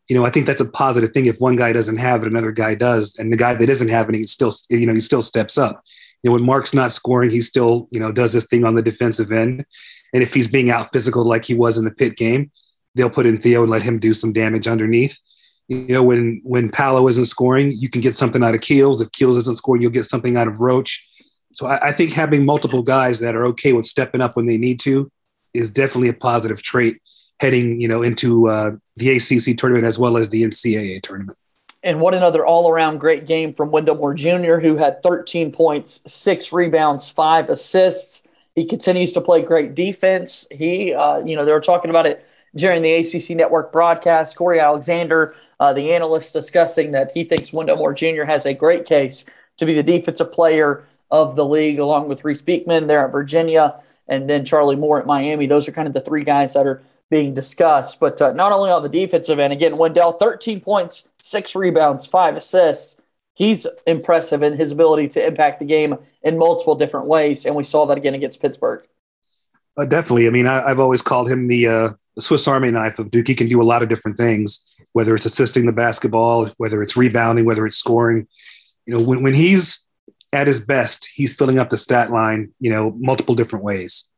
you 0.08 0.16
know, 0.16 0.26
I 0.26 0.30
think 0.30 0.46
that's 0.46 0.60
a 0.60 0.68
positive 0.68 1.12
thing. 1.12 1.26
If 1.26 1.38
one 1.38 1.56
guy 1.56 1.72
doesn't 1.72 1.96
have 1.96 2.22
it, 2.22 2.28
another 2.28 2.52
guy 2.52 2.74
does, 2.74 3.16
and 3.18 3.32
the 3.32 3.36
guy 3.36 3.54
that 3.54 3.68
isn't 3.68 3.88
having 3.88 4.14
it, 4.14 4.28
still, 4.28 4.52
you 4.68 4.86
know, 4.86 4.94
he 4.94 5.00
still 5.00 5.22
steps 5.22 5.56
up. 5.56 5.82
You 6.22 6.30
know, 6.30 6.34
when 6.34 6.44
Mark's 6.44 6.74
not 6.74 6.92
scoring, 6.92 7.30
he 7.30 7.40
still, 7.40 7.88
you 7.90 8.00
know, 8.00 8.12
does 8.12 8.32
this 8.32 8.46
thing 8.46 8.64
on 8.64 8.74
the 8.74 8.82
defensive 8.82 9.32
end. 9.32 9.64
And 10.12 10.22
if 10.22 10.34
he's 10.34 10.48
being 10.48 10.70
out 10.70 10.92
physical 10.92 11.24
like 11.24 11.44
he 11.44 11.54
was 11.54 11.78
in 11.78 11.84
the 11.84 11.90
Pitt 11.90 12.16
game, 12.16 12.50
they'll 12.94 13.10
put 13.10 13.26
in 13.26 13.38
Theo 13.38 13.62
and 13.62 13.70
let 13.70 13.82
him 13.82 13.98
do 13.98 14.12
some 14.12 14.32
damage 14.32 14.68
underneath. 14.68 15.18
You 15.68 15.86
know, 15.88 16.02
when 16.02 16.42
when 16.44 16.68
Paolo 16.68 17.08
isn't 17.08 17.26
scoring, 17.26 17.72
you 17.72 17.88
can 17.88 18.02
get 18.02 18.14
something 18.14 18.44
out 18.44 18.54
of 18.54 18.60
Keels. 18.60 19.00
If 19.00 19.10
Keels 19.12 19.38
isn't 19.38 19.56
scoring, 19.56 19.80
you'll 19.80 19.90
get 19.90 20.06
something 20.06 20.36
out 20.36 20.48
of 20.48 20.60
Roach. 20.60 21.02
So 21.54 21.66
I, 21.66 21.88
I 21.88 21.92
think 21.92 22.12
having 22.12 22.44
multiple 22.44 22.82
guys 22.82 23.20
that 23.20 23.34
are 23.34 23.46
okay 23.46 23.72
with 23.72 23.86
stepping 23.86 24.20
up 24.20 24.36
when 24.36 24.46
they 24.46 24.58
need 24.58 24.80
to 24.80 25.10
is 25.54 25.70
definitely 25.70 26.08
a 26.08 26.14
positive 26.14 26.62
trait 26.62 27.00
heading, 27.40 27.80
you 27.80 27.88
know, 27.88 28.02
into 28.02 28.48
uh, 28.48 28.72
the 28.96 29.16
ACC 29.16 29.56
tournament 29.56 29.86
as 29.86 29.98
well 29.98 30.16
as 30.16 30.28
the 30.28 30.42
NCAA 30.44 31.02
tournament. 31.02 31.38
And 31.82 32.00
what 32.00 32.14
another 32.14 32.46
all-around 32.46 32.98
great 32.98 33.26
game 33.26 33.52
from 33.52 33.70
Wendell 33.70 33.96
Moore 33.96 34.14
Jr., 34.14 34.58
who 34.58 34.76
had 34.76 35.02
13 35.02 35.52
points, 35.52 36.00
six 36.10 36.50
rebounds, 36.52 37.10
five 37.10 37.50
assists. 37.50 38.22
He 38.54 38.64
continues 38.64 39.12
to 39.12 39.20
play 39.20 39.42
great 39.42 39.74
defense. 39.74 40.46
He, 40.50 40.94
uh, 40.94 41.18
you 41.18 41.36
know, 41.36 41.44
they 41.44 41.52
were 41.52 41.60
talking 41.60 41.90
about 41.90 42.06
it 42.06 42.26
during 42.56 42.82
the 42.82 42.94
ACC 42.94 43.36
Network 43.36 43.70
broadcast. 43.70 44.36
Cory 44.36 44.60
Alexander, 44.60 45.36
uh, 45.60 45.74
the 45.74 45.92
analyst, 45.92 46.32
discussing 46.32 46.92
that 46.92 47.12
he 47.12 47.24
thinks 47.24 47.52
Wendell 47.52 47.76
Moore 47.76 47.92
Jr. 47.92 48.24
has 48.24 48.46
a 48.46 48.54
great 48.54 48.86
case 48.86 49.26
to 49.58 49.66
be 49.66 49.74
the 49.74 49.82
defensive 49.82 50.32
player 50.32 50.86
of 51.10 51.36
the 51.36 51.44
league, 51.44 51.78
along 51.78 52.08
with 52.08 52.24
Reece 52.24 52.42
Beekman 52.42 52.86
there 52.86 53.04
at 53.04 53.12
Virginia, 53.12 53.80
and 54.08 54.28
then 54.28 54.44
Charlie 54.44 54.76
Moore 54.76 55.00
at 55.00 55.06
Miami. 55.06 55.46
Those 55.46 55.68
are 55.68 55.72
kind 55.72 55.86
of 55.86 55.94
the 55.94 56.00
three 56.00 56.24
guys 56.24 56.54
that 56.54 56.66
are 56.66 56.82
being 57.14 57.32
discussed. 57.32 58.00
But 58.00 58.20
uh, 58.20 58.32
not 58.32 58.50
only 58.50 58.72
on 58.72 58.82
the 58.82 58.88
defensive 58.88 59.38
end, 59.38 59.52
again, 59.52 59.78
Wendell, 59.78 60.14
13 60.14 60.60
points, 60.60 61.08
six 61.20 61.54
rebounds, 61.54 62.04
five 62.04 62.34
assists. 62.34 63.00
He's 63.34 63.68
impressive 63.86 64.42
in 64.42 64.56
his 64.56 64.72
ability 64.72 65.06
to 65.10 65.24
impact 65.24 65.60
the 65.60 65.64
game 65.64 65.96
in 66.24 66.36
multiple 66.36 66.74
different 66.74 67.06
ways. 67.06 67.46
And 67.46 67.54
we 67.54 67.62
saw 67.62 67.86
that 67.86 67.96
again 67.96 68.14
against 68.14 68.42
Pittsburgh. 68.42 68.84
Uh, 69.76 69.84
definitely. 69.84 70.26
I 70.26 70.30
mean, 70.30 70.48
I, 70.48 70.66
have 70.66 70.80
always 70.80 71.02
called 71.02 71.30
him 71.30 71.46
the, 71.46 71.68
uh, 71.68 71.92
the 72.16 72.20
Swiss 72.20 72.48
Army 72.48 72.72
knife 72.72 72.98
of 72.98 73.12
Duke. 73.12 73.28
He 73.28 73.36
can 73.36 73.48
do 73.48 73.62
a 73.62 73.70
lot 73.72 73.84
of 73.84 73.88
different 73.88 74.16
things, 74.16 74.64
whether 74.92 75.14
it's 75.14 75.24
assisting 75.24 75.66
the 75.66 75.72
basketball, 75.72 76.48
whether 76.56 76.82
it's 76.82 76.96
rebounding, 76.96 77.44
whether 77.44 77.64
it's 77.64 77.76
scoring. 77.76 78.26
You 78.86 78.98
know, 78.98 79.04
when, 79.04 79.22
when 79.22 79.34
he's 79.34 79.86
at 80.32 80.48
his 80.48 80.64
best, 80.64 81.08
he's 81.14 81.32
filling 81.32 81.60
up 81.60 81.68
the 81.68 81.78
stat 81.78 82.10
line, 82.10 82.52
you 82.58 82.70
know, 82.70 82.90
multiple 82.98 83.36
different 83.36 83.64
ways 83.64 84.08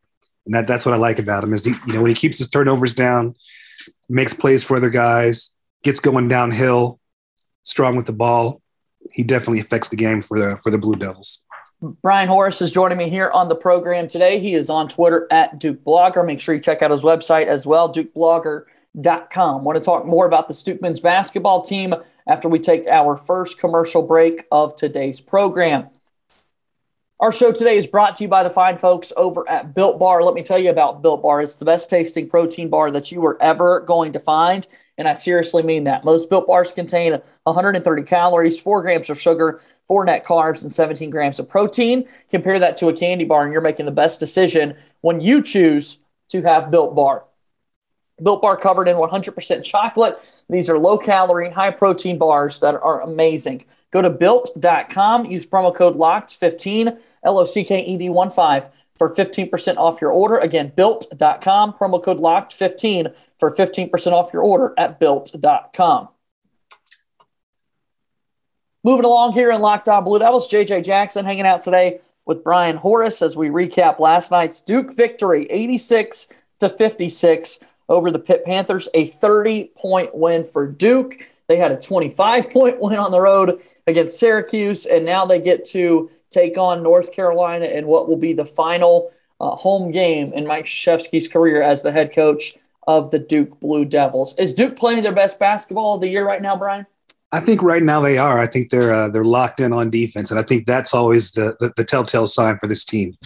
and 0.47 0.55
that, 0.55 0.67
that's 0.67 0.87
what 0.87 0.95
I 0.95 0.99
like 0.99 1.19
about 1.19 1.45
him 1.45 1.53
is 1.53 1.65
he, 1.65 1.75
you 1.87 1.93
know 1.93 2.03
when 2.03 2.11
he 2.11 2.15
keeps 2.15 2.39
his 2.39 2.49
turnovers 2.49 2.95
down, 2.95 3.35
makes 4.09 4.33
plays 4.33 4.65
for 4.65 4.77
other 4.77 4.91
guys, 4.91 5.53
gets 5.83 6.01
going 6.01 6.29
downhill, 6.29 7.01
strong 7.65 7.97
with 7.97 8.07
the 8.07 8.13
ball. 8.13 8.63
He 9.13 9.23
definitely 9.23 9.61
affects 9.61 9.89
the 9.89 9.97
game 9.97 10.23
for 10.23 10.39
the 10.39 10.57
for 10.63 10.71
the 10.71 10.79
Blue 10.79 10.97
Devils. 10.97 11.43
Brian 11.83 12.29
Horace 12.29 12.63
is 12.63 12.73
joining 12.73 12.97
me 12.97 13.11
here 13.11 13.31
on 13.31 13.49
the 13.49 13.55
program 13.55 14.09
today. 14.09 14.39
He 14.39 14.55
is 14.55 14.71
on 14.71 14.89
Twitter 14.89 15.27
at 15.31 15.59
Duke 15.61 15.85
Blogger. 15.85 16.25
Make 16.25 16.41
sure 16.41 16.55
you 16.55 16.61
check 16.61 16.81
out 16.81 16.91
his 16.91 17.03
website 17.03 17.47
as 17.47 17.67
well, 17.67 17.93
dukeblogger.com. 17.93 19.65
Want 19.65 19.77
to 19.77 19.85
talk 19.85 20.07
more 20.07 20.27
about 20.27 20.49
the 20.49 20.63
Duke 20.65 20.81
men's 20.81 21.01
basketball 21.01 21.61
team 21.61 21.95
after 22.27 22.49
we 22.49 22.59
take 22.59 22.87
our 22.87 23.17
first 23.17 23.61
commercial 23.61 24.03
break 24.03 24.47
of 24.51 24.75
today's 24.75 25.21
program. 25.21 25.91
Our 27.19 27.33
show 27.33 27.51
today 27.51 27.79
is 27.79 27.87
brought 27.87 28.17
to 28.17 28.25
you 28.25 28.29
by 28.29 28.43
the 28.43 28.51
fine 28.51 28.77
folks 28.77 29.11
over 29.17 29.49
at 29.49 29.75
Built 29.75 29.99
Bar. 29.99 30.23
Let 30.23 30.35
me 30.35 30.43
tell 30.43 30.59
you 30.59 30.69
about 30.69 31.01
Built 31.01 31.23
Bar. 31.23 31.41
It's 31.41 31.57
the 31.57 31.65
best 31.65 31.89
tasting 31.89 32.29
protein 32.29 32.69
bar 32.69 32.91
that 32.91 33.11
you 33.11 33.25
are 33.25 33.43
ever 33.43 33.81
going 33.81 34.13
to 34.13 34.21
find. 34.21 34.69
And 34.99 35.09
I 35.09 35.15
seriously 35.15 35.63
mean 35.63 35.85
that. 35.85 36.05
Most 36.05 36.29
Built 36.29 36.47
Bars 36.47 36.73
contain 36.73 37.19
130 37.45 38.03
calories, 38.03 38.61
4 38.61 38.83
grams 38.83 39.09
of 39.09 39.19
sugar, 39.19 39.63
4 39.89 40.05
net 40.05 40.27
carbs, 40.27 40.63
and 40.63 40.75
17 40.75 41.09
grams 41.09 41.39
of 41.39 41.49
protein. 41.49 42.07
Compare 42.29 42.59
that 42.59 42.77
to 42.77 42.89
a 42.89 42.93
candy 42.93 43.25
bar, 43.25 43.45
and 43.45 43.53
you're 43.53 43.63
making 43.63 43.87
the 43.87 43.93
best 43.93 44.21
decision 44.21 44.77
when 45.01 45.23
you 45.23 45.41
choose 45.41 45.97
to 46.29 46.43
have 46.43 46.71
Built 46.71 46.95
Bar. 46.95 47.25
Built 48.23 48.41
Bar 48.41 48.57
covered 48.57 48.89
in 48.89 48.97
100% 48.97 49.65
chocolate. 49.65 50.19
These 50.49 50.71
are 50.71 50.79
low 50.79 50.97
calorie, 50.97 51.51
high 51.51 51.71
protein 51.71 52.17
bars 52.17 52.61
that 52.61 52.75
are 52.75 53.03
amazing. 53.03 53.65
Go 53.91 54.01
to 54.03 54.11
built.com, 54.11 55.27
use 55.27 55.47
promo 55.47 55.75
code 55.75 55.97
LOCKED15, 55.97 56.99
L 57.25 57.39
O 57.39 57.45
C 57.45 57.65
K 57.65 57.85
E 57.85 57.97
D 57.97 58.09
1 58.09 58.31
5 58.31 58.71
for 58.95 59.15
15% 59.15 59.77
off 59.77 60.01
your 60.01 60.11
order. 60.11 60.39
Again, 60.39 60.73
built.com, 60.75 61.75
promo 61.75 62.03
code 62.03 62.19
locked15 62.19 63.15
for 63.39 63.55
15% 63.55 64.13
off 64.13 64.33
your 64.33 64.43
order 64.43 64.73
at 64.79 64.99
built.com. 64.99 66.09
Moving 68.83 69.05
along 69.05 69.33
here 69.33 69.51
in 69.51 69.61
Locked 69.61 69.89
On 69.89 70.05
Blue 70.05 70.19
Devils, 70.19 70.49
JJ 70.49 70.85
Jackson 70.85 71.25
hanging 71.25 71.47
out 71.47 71.61
today 71.61 72.01
with 72.25 72.45
Brian 72.45 72.77
Horace 72.77 73.21
as 73.21 73.37
we 73.37 73.49
recap 73.49 73.99
last 73.99 74.31
night's 74.31 74.61
Duke 74.61 74.97
victory, 74.97 75.47
86 75.51 76.29
to 76.61 76.69
56 76.69 77.61
over 77.89 78.11
the 78.11 78.19
Pitt 78.19 78.45
Panthers, 78.45 78.89
a 78.95 79.07
30 79.07 79.73
point 79.77 80.15
win 80.15 80.45
for 80.45 80.67
Duke. 80.67 81.19
They 81.49 81.57
had 81.57 81.73
a 81.73 81.81
25 81.81 82.51
point 82.51 82.81
win 82.81 82.99
on 82.99 83.11
the 83.11 83.21
road 83.21 83.61
against 83.87 84.19
Syracuse, 84.19 84.87
and 84.87 85.05
now 85.05 85.25
they 85.27 85.41
get 85.41 85.65
to 85.67 86.11
take 86.31 86.59
on 86.59 86.83
North 86.83 87.13
Carolina 87.13 87.67
in 87.67 87.87
what 87.87 88.09
will 88.09 88.17
be 88.17 88.33
the 88.33 88.45
final 88.45 89.13
uh, 89.41 89.51
home 89.51 89.91
game 89.91 90.33
in 90.33 90.47
Mike 90.47 90.67
Krzyzewski's 90.67 91.29
career 91.29 91.63
as 91.63 91.83
the 91.83 91.93
head 91.93 92.13
coach 92.13 92.55
of 92.87 93.11
the 93.11 93.19
Duke 93.19 93.59
Blue 93.61 93.85
Devils. 93.85 94.35
Is 94.39 94.55
Duke 94.55 94.77
playing 94.77 95.03
their 95.03 95.13
best 95.15 95.39
basketball 95.39 95.95
of 95.95 96.01
the 96.01 96.09
year 96.09 96.27
right 96.27 96.43
now, 96.43 96.57
Brian? 96.57 96.87
I 97.33 97.41
think 97.41 97.63
right 97.63 97.83
now 97.83 98.01
they 98.01 98.19
are. 98.19 98.39
I 98.39 98.47
think 98.47 98.71
they're 98.71 98.93
uh, 98.93 99.09
they're 99.09 99.25
locked 99.25 99.61
in 99.61 99.73
on 99.73 99.91
defense, 99.91 100.31
and 100.31 100.39
I 100.39 100.43
think 100.43 100.67
that's 100.67 100.95
always 100.95 101.33
the 101.33 101.57
the, 101.59 101.73
the 101.77 101.85
telltale 101.85 102.27
sign 102.27 102.59
for 102.59 102.67
this 102.67 102.85
team. 102.85 103.17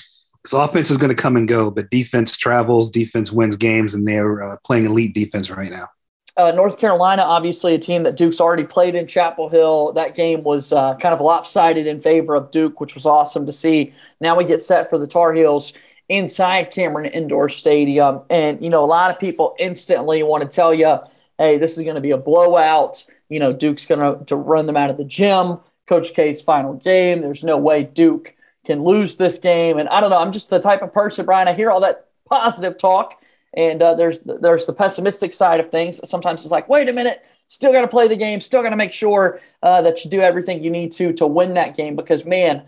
Because 0.43 0.69
offense 0.69 0.91
is 0.91 0.97
going 0.97 1.11
to 1.11 1.23
come 1.23 1.37
and 1.37 1.47
go, 1.47 1.71
but 1.71 1.91
defense 1.91 2.37
travels, 2.37 2.91
defense 2.91 3.31
wins 3.31 3.57
games, 3.57 3.95
and 3.95 4.09
they're 4.09 4.43
uh, 4.43 4.57
playing 4.65 4.87
elite 4.87 5.15
defense 5.15 5.51
right 5.51 5.71
now. 5.71 5.89
Uh, 6.37 6.53
North 6.53 6.79
Carolina, 6.79 7.23
obviously 7.23 7.75
a 7.75 7.79
team 7.79 8.05
that 8.05 8.17
Duke's 8.17 8.41
already 8.41 8.65
played 8.65 8.95
in 8.95 9.07
Chapel 9.07 9.51
Hill. 9.51 9.93
That 9.93 10.15
game 10.15 10.43
was 10.43 10.73
uh, 10.73 10.95
kind 10.97 11.13
of 11.13 11.21
lopsided 11.21 11.87
in 11.87 12.01
favor 12.01 12.35
of 12.35 12.51
Duke, 12.51 12.81
which 12.81 12.95
was 12.95 13.05
awesome 13.05 13.45
to 13.45 13.53
see. 13.53 13.93
Now 14.21 14.37
we 14.37 14.45
get 14.45 14.63
set 14.63 14.89
for 14.89 14.97
the 14.97 15.07
Tar 15.07 15.35
Heels 15.35 15.75
inside 16.09 16.71
Cameron 16.71 17.11
Indoor 17.13 17.51
Stadium. 17.51 18.23
And, 18.31 18.63
you 18.65 18.71
know, 18.71 18.83
a 18.83 18.87
lot 18.87 19.11
of 19.11 19.21
people 19.21 19.55
instantly 19.59 20.23
want 20.23 20.43
to 20.43 20.49
tell 20.49 20.73
you, 20.73 20.99
hey, 21.37 21.59
this 21.59 21.77
is 21.77 21.85
going 21.85 21.97
to 21.97 22.01
be 22.01 22.13
a 22.13 22.19
blowout. 22.19 23.05
You 23.29 23.41
know, 23.41 23.53
Duke's 23.53 23.85
going 23.85 24.25
to 24.25 24.37
run 24.37 24.67
them 24.67 24.77
out 24.77 24.91
of 24.91 24.97
the 24.97 25.05
gym. 25.05 25.59
Coach 25.87 26.15
K's 26.15 26.41
final 26.41 26.75
game. 26.75 27.21
There's 27.21 27.45
no 27.45 27.59
way 27.59 27.83
Duke 27.85 28.35
can 28.65 28.85
lose 28.85 29.17
this 29.17 29.39
game. 29.39 29.79
And 29.79 29.89
I 29.89 30.01
don't 30.01 30.11
know. 30.11 30.19
I'm 30.19 30.33
just 30.33 30.51
the 30.51 30.61
type 30.61 30.83
of 30.83 30.93
person, 30.93 31.27
Brian. 31.27 31.49
I 31.49 31.55
hear 31.55 31.71
all 31.71 31.81
that 31.81 32.09
positive 32.29 32.79
talk 32.79 33.21
and 33.55 33.83
uh, 33.83 33.95
there's 33.95 34.23
there's 34.23 34.67
the 34.67 34.73
pessimistic 34.73 35.35
side 35.35 35.61
of 35.61 35.71
things. 35.71 36.09
Sometimes 36.09 36.43
it's 36.43 36.53
like, 36.53 36.69
wait 36.69 36.89
a 36.89 36.93
minute, 36.93 37.25
still 37.47 37.73
got 37.73 37.81
to 37.83 37.89
play 37.89 38.07
the 38.07 38.17
game, 38.17 38.41
still 38.41 38.63
got 38.63 38.71
to 38.71 38.77
make 38.77 38.93
sure 38.93 39.41
uh, 39.63 39.83
that 39.83 40.05
you 40.05 40.11
do 40.11 40.21
everything 40.21 40.63
you 40.63 40.71
need 40.71 40.93
to 40.93 41.13
to 41.15 41.27
win 41.27 41.55
that 41.55 41.77
game. 41.77 41.97
Because 41.97 42.25
man, 42.25 42.63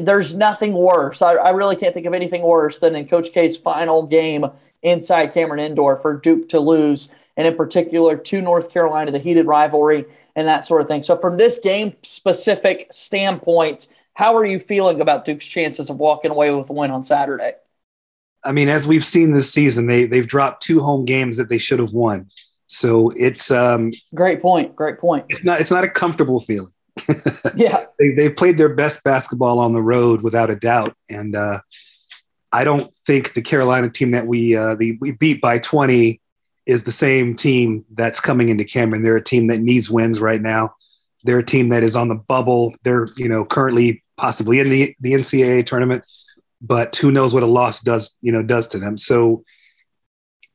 there's 0.00 0.34
nothing 0.34 0.72
worse. 0.72 1.22
I, 1.22 1.34
I, 1.34 1.50
really 1.50 1.76
can't 1.76 1.94
think 1.94 2.06
of 2.06 2.14
anything 2.14 2.42
worse 2.42 2.78
than 2.78 2.96
in 2.96 3.06
Coach 3.06 3.32
K's 3.32 3.56
final 3.56 4.04
game 4.04 4.46
inside 4.82 5.32
Cameron 5.32 5.60
Indoor 5.60 5.96
for 5.96 6.16
Duke 6.16 6.48
to 6.50 6.60
lose, 6.60 7.14
and 7.36 7.46
in 7.46 7.54
particular 7.54 8.16
to 8.16 8.40
North 8.40 8.70
Carolina, 8.70 9.12
the 9.12 9.18
heated 9.18 9.46
rivalry 9.46 10.06
and 10.34 10.48
that 10.48 10.64
sort 10.64 10.82
of 10.82 10.88
thing. 10.88 11.02
So 11.02 11.16
from 11.16 11.36
this 11.36 11.58
game 11.58 11.94
specific 12.02 12.88
standpoint, 12.90 13.88
how 14.16 14.34
are 14.34 14.46
you 14.46 14.58
feeling 14.58 15.02
about 15.02 15.26
Duke's 15.26 15.46
chances 15.46 15.90
of 15.90 15.98
walking 15.98 16.30
away 16.30 16.50
with 16.50 16.70
a 16.70 16.72
win 16.72 16.90
on 16.90 17.04
Saturday? 17.04 17.52
I 18.42 18.52
mean, 18.52 18.70
as 18.70 18.86
we've 18.86 19.04
seen 19.04 19.32
this 19.32 19.52
season, 19.52 19.86
they 19.86 20.06
they've 20.06 20.26
dropped 20.26 20.62
two 20.62 20.80
home 20.80 21.04
games 21.04 21.36
that 21.36 21.50
they 21.50 21.58
should 21.58 21.78
have 21.80 21.92
won. 21.92 22.28
So 22.66 23.10
it's 23.10 23.50
um, 23.50 23.90
great 24.14 24.40
point. 24.40 24.74
Great 24.74 24.98
point. 24.98 25.26
It's 25.28 25.44
not 25.44 25.60
it's 25.60 25.70
not 25.70 25.84
a 25.84 25.88
comfortable 25.88 26.40
feeling. 26.40 26.72
yeah, 27.56 27.84
they 27.98 28.12
they 28.12 28.30
played 28.30 28.56
their 28.56 28.74
best 28.74 29.04
basketball 29.04 29.58
on 29.58 29.74
the 29.74 29.82
road 29.82 30.22
without 30.22 30.48
a 30.48 30.56
doubt, 30.56 30.96
and 31.10 31.36
uh, 31.36 31.60
I 32.50 32.64
don't 32.64 32.96
think 32.96 33.34
the 33.34 33.42
Carolina 33.42 33.90
team 33.90 34.12
that 34.12 34.26
we 34.26 34.56
uh, 34.56 34.76
the, 34.76 34.96
we 34.98 35.10
beat 35.10 35.42
by 35.42 35.58
twenty 35.58 36.22
is 36.64 36.84
the 36.84 36.92
same 36.92 37.36
team 37.36 37.84
that's 37.92 38.20
coming 38.20 38.48
into 38.48 38.64
Cameron. 38.64 39.02
They're 39.02 39.16
a 39.16 39.22
team 39.22 39.48
that 39.48 39.60
needs 39.60 39.90
wins 39.90 40.20
right 40.20 40.40
now. 40.40 40.74
They're 41.22 41.40
a 41.40 41.44
team 41.44 41.68
that 41.68 41.82
is 41.82 41.96
on 41.96 42.08
the 42.08 42.14
bubble. 42.14 42.74
They're 42.82 43.08
you 43.18 43.28
know 43.28 43.44
currently 43.44 44.02
possibly 44.16 44.60
in 44.60 44.70
the 44.70 44.94
the 45.00 45.12
NCAA 45.12 45.64
tournament 45.66 46.04
but 46.60 46.96
who 46.96 47.10
knows 47.10 47.34
what 47.34 47.42
a 47.42 47.46
loss 47.46 47.80
does 47.80 48.16
you 48.20 48.32
know 48.32 48.42
does 48.42 48.66
to 48.68 48.78
them. 48.78 48.96
So 48.96 49.44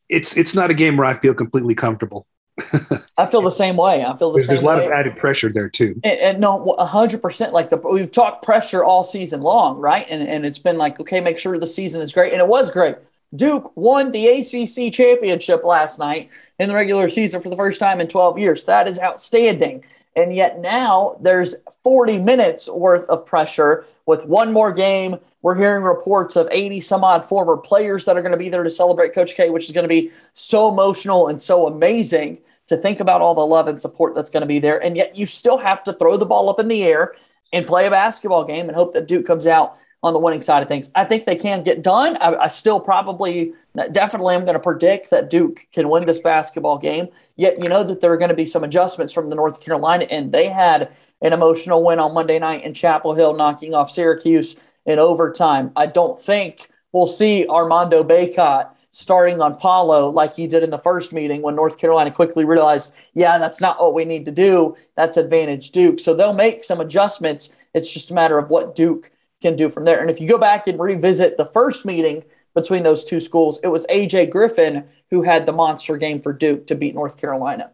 it's 0.10 0.36
it's 0.36 0.56
not 0.56 0.72
a 0.72 0.74
game 0.74 0.98
where 0.98 1.06
I 1.06 1.14
feel 1.14 1.34
completely 1.34 1.76
comfortable. 1.76 2.28
I 3.18 3.26
feel 3.26 3.42
the 3.42 3.52
same 3.52 3.78
way. 3.78 4.04
I 4.04 4.16
feel 4.18 4.32
the 4.32 4.38
there's, 4.38 4.48
same. 4.48 4.56
There's 4.56 4.64
a 4.64 4.66
lot 4.66 4.78
way. 4.78 4.86
of 4.86 4.92
added 4.92 5.16
pressure 5.16 5.52
there 5.52 5.70
too. 5.70 6.00
And, 6.04 6.20
and 6.20 6.40
no, 6.40 6.76
hundred 6.80 7.22
percent. 7.22 7.54
Like 7.54 7.70
the 7.70 7.78
we've 7.78 8.12
talked 8.12 8.44
pressure 8.44 8.84
all 8.84 9.04
season 9.04 9.42
long, 9.42 9.80
right? 9.80 10.06
And 10.10 10.28
and 10.28 10.46
it's 10.46 10.60
been 10.60 10.78
like, 10.78 11.00
okay, 11.00 11.22
make 11.22 11.40
sure 11.40 11.58
the 11.58 11.68
season 11.68 12.02
is 12.02 12.12
great, 12.12 12.34
and 12.34 12.42
it 12.42 12.48
was 12.48 12.70
great. 12.70 12.98
Duke 13.34 13.72
won 13.78 14.12
the 14.12 14.28
ACC 14.28 14.92
championship 14.92 15.64
last 15.64 15.98
night 15.98 16.30
in 16.60 16.68
the 16.68 16.76
regular 16.76 17.08
season 17.08 17.42
for 17.42 17.50
the 17.50 17.56
first 17.56 17.80
time 17.80 18.02
in 18.02 18.08
12 18.10 18.38
years. 18.38 18.66
That 18.66 18.90
is 18.90 19.00
outstanding. 19.00 19.86
And 20.16 20.34
yet 20.36 20.60
now 20.60 21.18
there's 21.22 21.56
40 21.84 22.18
minutes 22.18 22.70
worth 22.70 23.10
of 23.10 23.26
pressure 23.26 23.86
with 24.06 24.26
one 24.26 24.52
more 24.52 24.72
game 24.72 25.20
we're 25.42 25.56
hearing 25.56 25.84
reports 25.84 26.36
of 26.36 26.48
80 26.52 26.82
some 26.82 27.04
odd 27.04 27.26
former 27.26 27.58
players 27.58 28.06
that 28.06 28.16
are 28.16 28.22
going 28.22 28.32
to 28.32 28.38
be 28.38 28.50
there 28.50 28.64
to 28.64 28.70
celebrate 28.70 29.14
Coach 29.14 29.36
K, 29.36 29.50
which 29.50 29.66
is 29.66 29.72
going 29.72 29.84
to 29.84 29.90
be 29.90 30.12
so 30.34 30.72
emotional 30.72 31.28
and 31.28 31.42
so 31.42 31.68
amazing 31.68 32.40
to 32.68 32.78
think 32.78 33.00
about 33.00 33.22
all 33.22 33.34
the 33.34 33.42
love 33.42 33.68
and 33.68 33.80
support 33.80 34.14
that's 34.14 34.30
going 34.30 34.42
to 34.42 34.48
be 34.48 34.60
there. 34.60 34.82
And 34.82 34.96
yet 34.96 35.16
you 35.16 35.26
still 35.26 35.58
have 35.58 35.84
to 35.86 35.94
throw 35.94 36.16
the 36.16 36.26
ball 36.26 36.50
up 36.50 36.60
in 36.60 36.68
the 36.68 36.84
air 36.84 37.14
and 37.52 37.66
play 37.66 37.88
a 37.88 37.90
basketball 37.90 38.46
game 38.46 38.68
and 38.68 38.76
hope 38.76 38.94
that 38.94 39.08
Duke 39.08 39.26
comes 39.26 39.48
out 39.48 39.78
on 40.04 40.14
the 40.14 40.20
winning 40.20 40.42
side 40.42 40.64
of 40.64 40.68
things. 40.68 40.92
I 40.96 41.06
think 41.06 41.26
they 41.26 41.36
can 41.36 41.64
get 41.64 41.84
done. 41.84 42.18
I, 42.18 42.36
I 42.36 42.48
still 42.48 42.80
probably, 42.80 43.54
definitely, 43.92 44.36
am 44.36 44.46
going 44.46 44.56
to 44.56 44.60
predict 44.60 45.12
that 45.12 45.30
Duke 45.30 45.68
can 45.72 45.90
win 45.90 46.06
this 46.06 46.20
basketball 46.20 46.78
game. 46.78 47.08
Yet, 47.36 47.60
you 47.60 47.70
know 47.70 47.84
that 47.84 48.02
there 48.02 48.12
are 48.12 48.18
going 48.18 48.30
to 48.30 48.36
be 48.36 48.46
some 48.46 48.64
adjustments 48.64 49.14
from 49.14 49.30
the 49.30 49.36
North 49.36 49.62
Carolina, 49.62 50.06
and 50.10 50.32
they 50.32 50.50
had 50.50 50.92
an 51.22 51.34
emotional 51.34 51.84
win 51.84 52.00
on 52.00 52.14
Monday 52.14 52.40
night 52.40 52.64
in 52.64 52.74
Chapel 52.74 53.14
Hill, 53.14 53.36
knocking 53.36 53.76
off 53.76 53.92
Syracuse 53.92 54.60
in 54.86 54.98
overtime. 54.98 55.72
I 55.76 55.86
don't 55.86 56.20
think 56.20 56.70
we'll 56.92 57.08
see 57.08 57.48
Armando 57.48 58.04
Bacot 58.04 58.70
starting 58.92 59.42
on 59.42 59.58
Paolo 59.58 60.10
like 60.10 60.36
he 60.36 60.48
did 60.48 60.64
in 60.64 60.70
the 60.70 60.78
first 60.78 61.14
meeting 61.14 61.42
when 61.42 61.56
North 61.56 61.78
Carolina 61.78 62.12
quickly 62.12 62.44
realized, 62.44 62.94
yeah, 63.14 63.38
that's 63.38 63.62
not 63.62 63.80
what 63.80 63.94
we 63.94 64.04
need 64.04 64.26
to 64.26 64.32
do. 64.32 64.76
That's 64.96 65.16
advantage 65.16 65.72
Duke. 65.72 66.00
So 66.00 66.14
they'll 66.14 66.34
make 66.34 66.64
some 66.64 66.82
adjustments. 66.82 67.56
It's 67.74 67.92
just 67.92 68.12
a 68.12 68.14
matter 68.14 68.38
of 68.38 68.50
what 68.50 68.76
Duke 68.76 69.10
can 69.42 69.56
do 69.56 69.70
from 69.70 69.86
there. 69.86 70.00
And 70.00 70.10
if 70.10 70.22
you 70.22 70.28
go 70.28 70.38
back 70.38 70.68
and 70.68 70.80
revisit 70.80 71.38
the 71.38 71.46
first 71.46 71.86
meeting 71.86 72.24
between 72.54 72.84
those 72.84 73.04
two 73.04 73.20
schools, 73.20 73.60
it 73.64 73.68
was 73.68 73.86
AJ 73.88 74.30
Griffin 74.30 74.86
who 75.10 75.24
had 75.24 75.46
the 75.46 75.52
monster 75.52 75.98
game 75.98 76.22
for 76.22 76.34
Duke 76.34 76.68
to 76.68 76.76
beat 76.76 76.96
North 76.96 77.18
Carolina. 77.18 77.72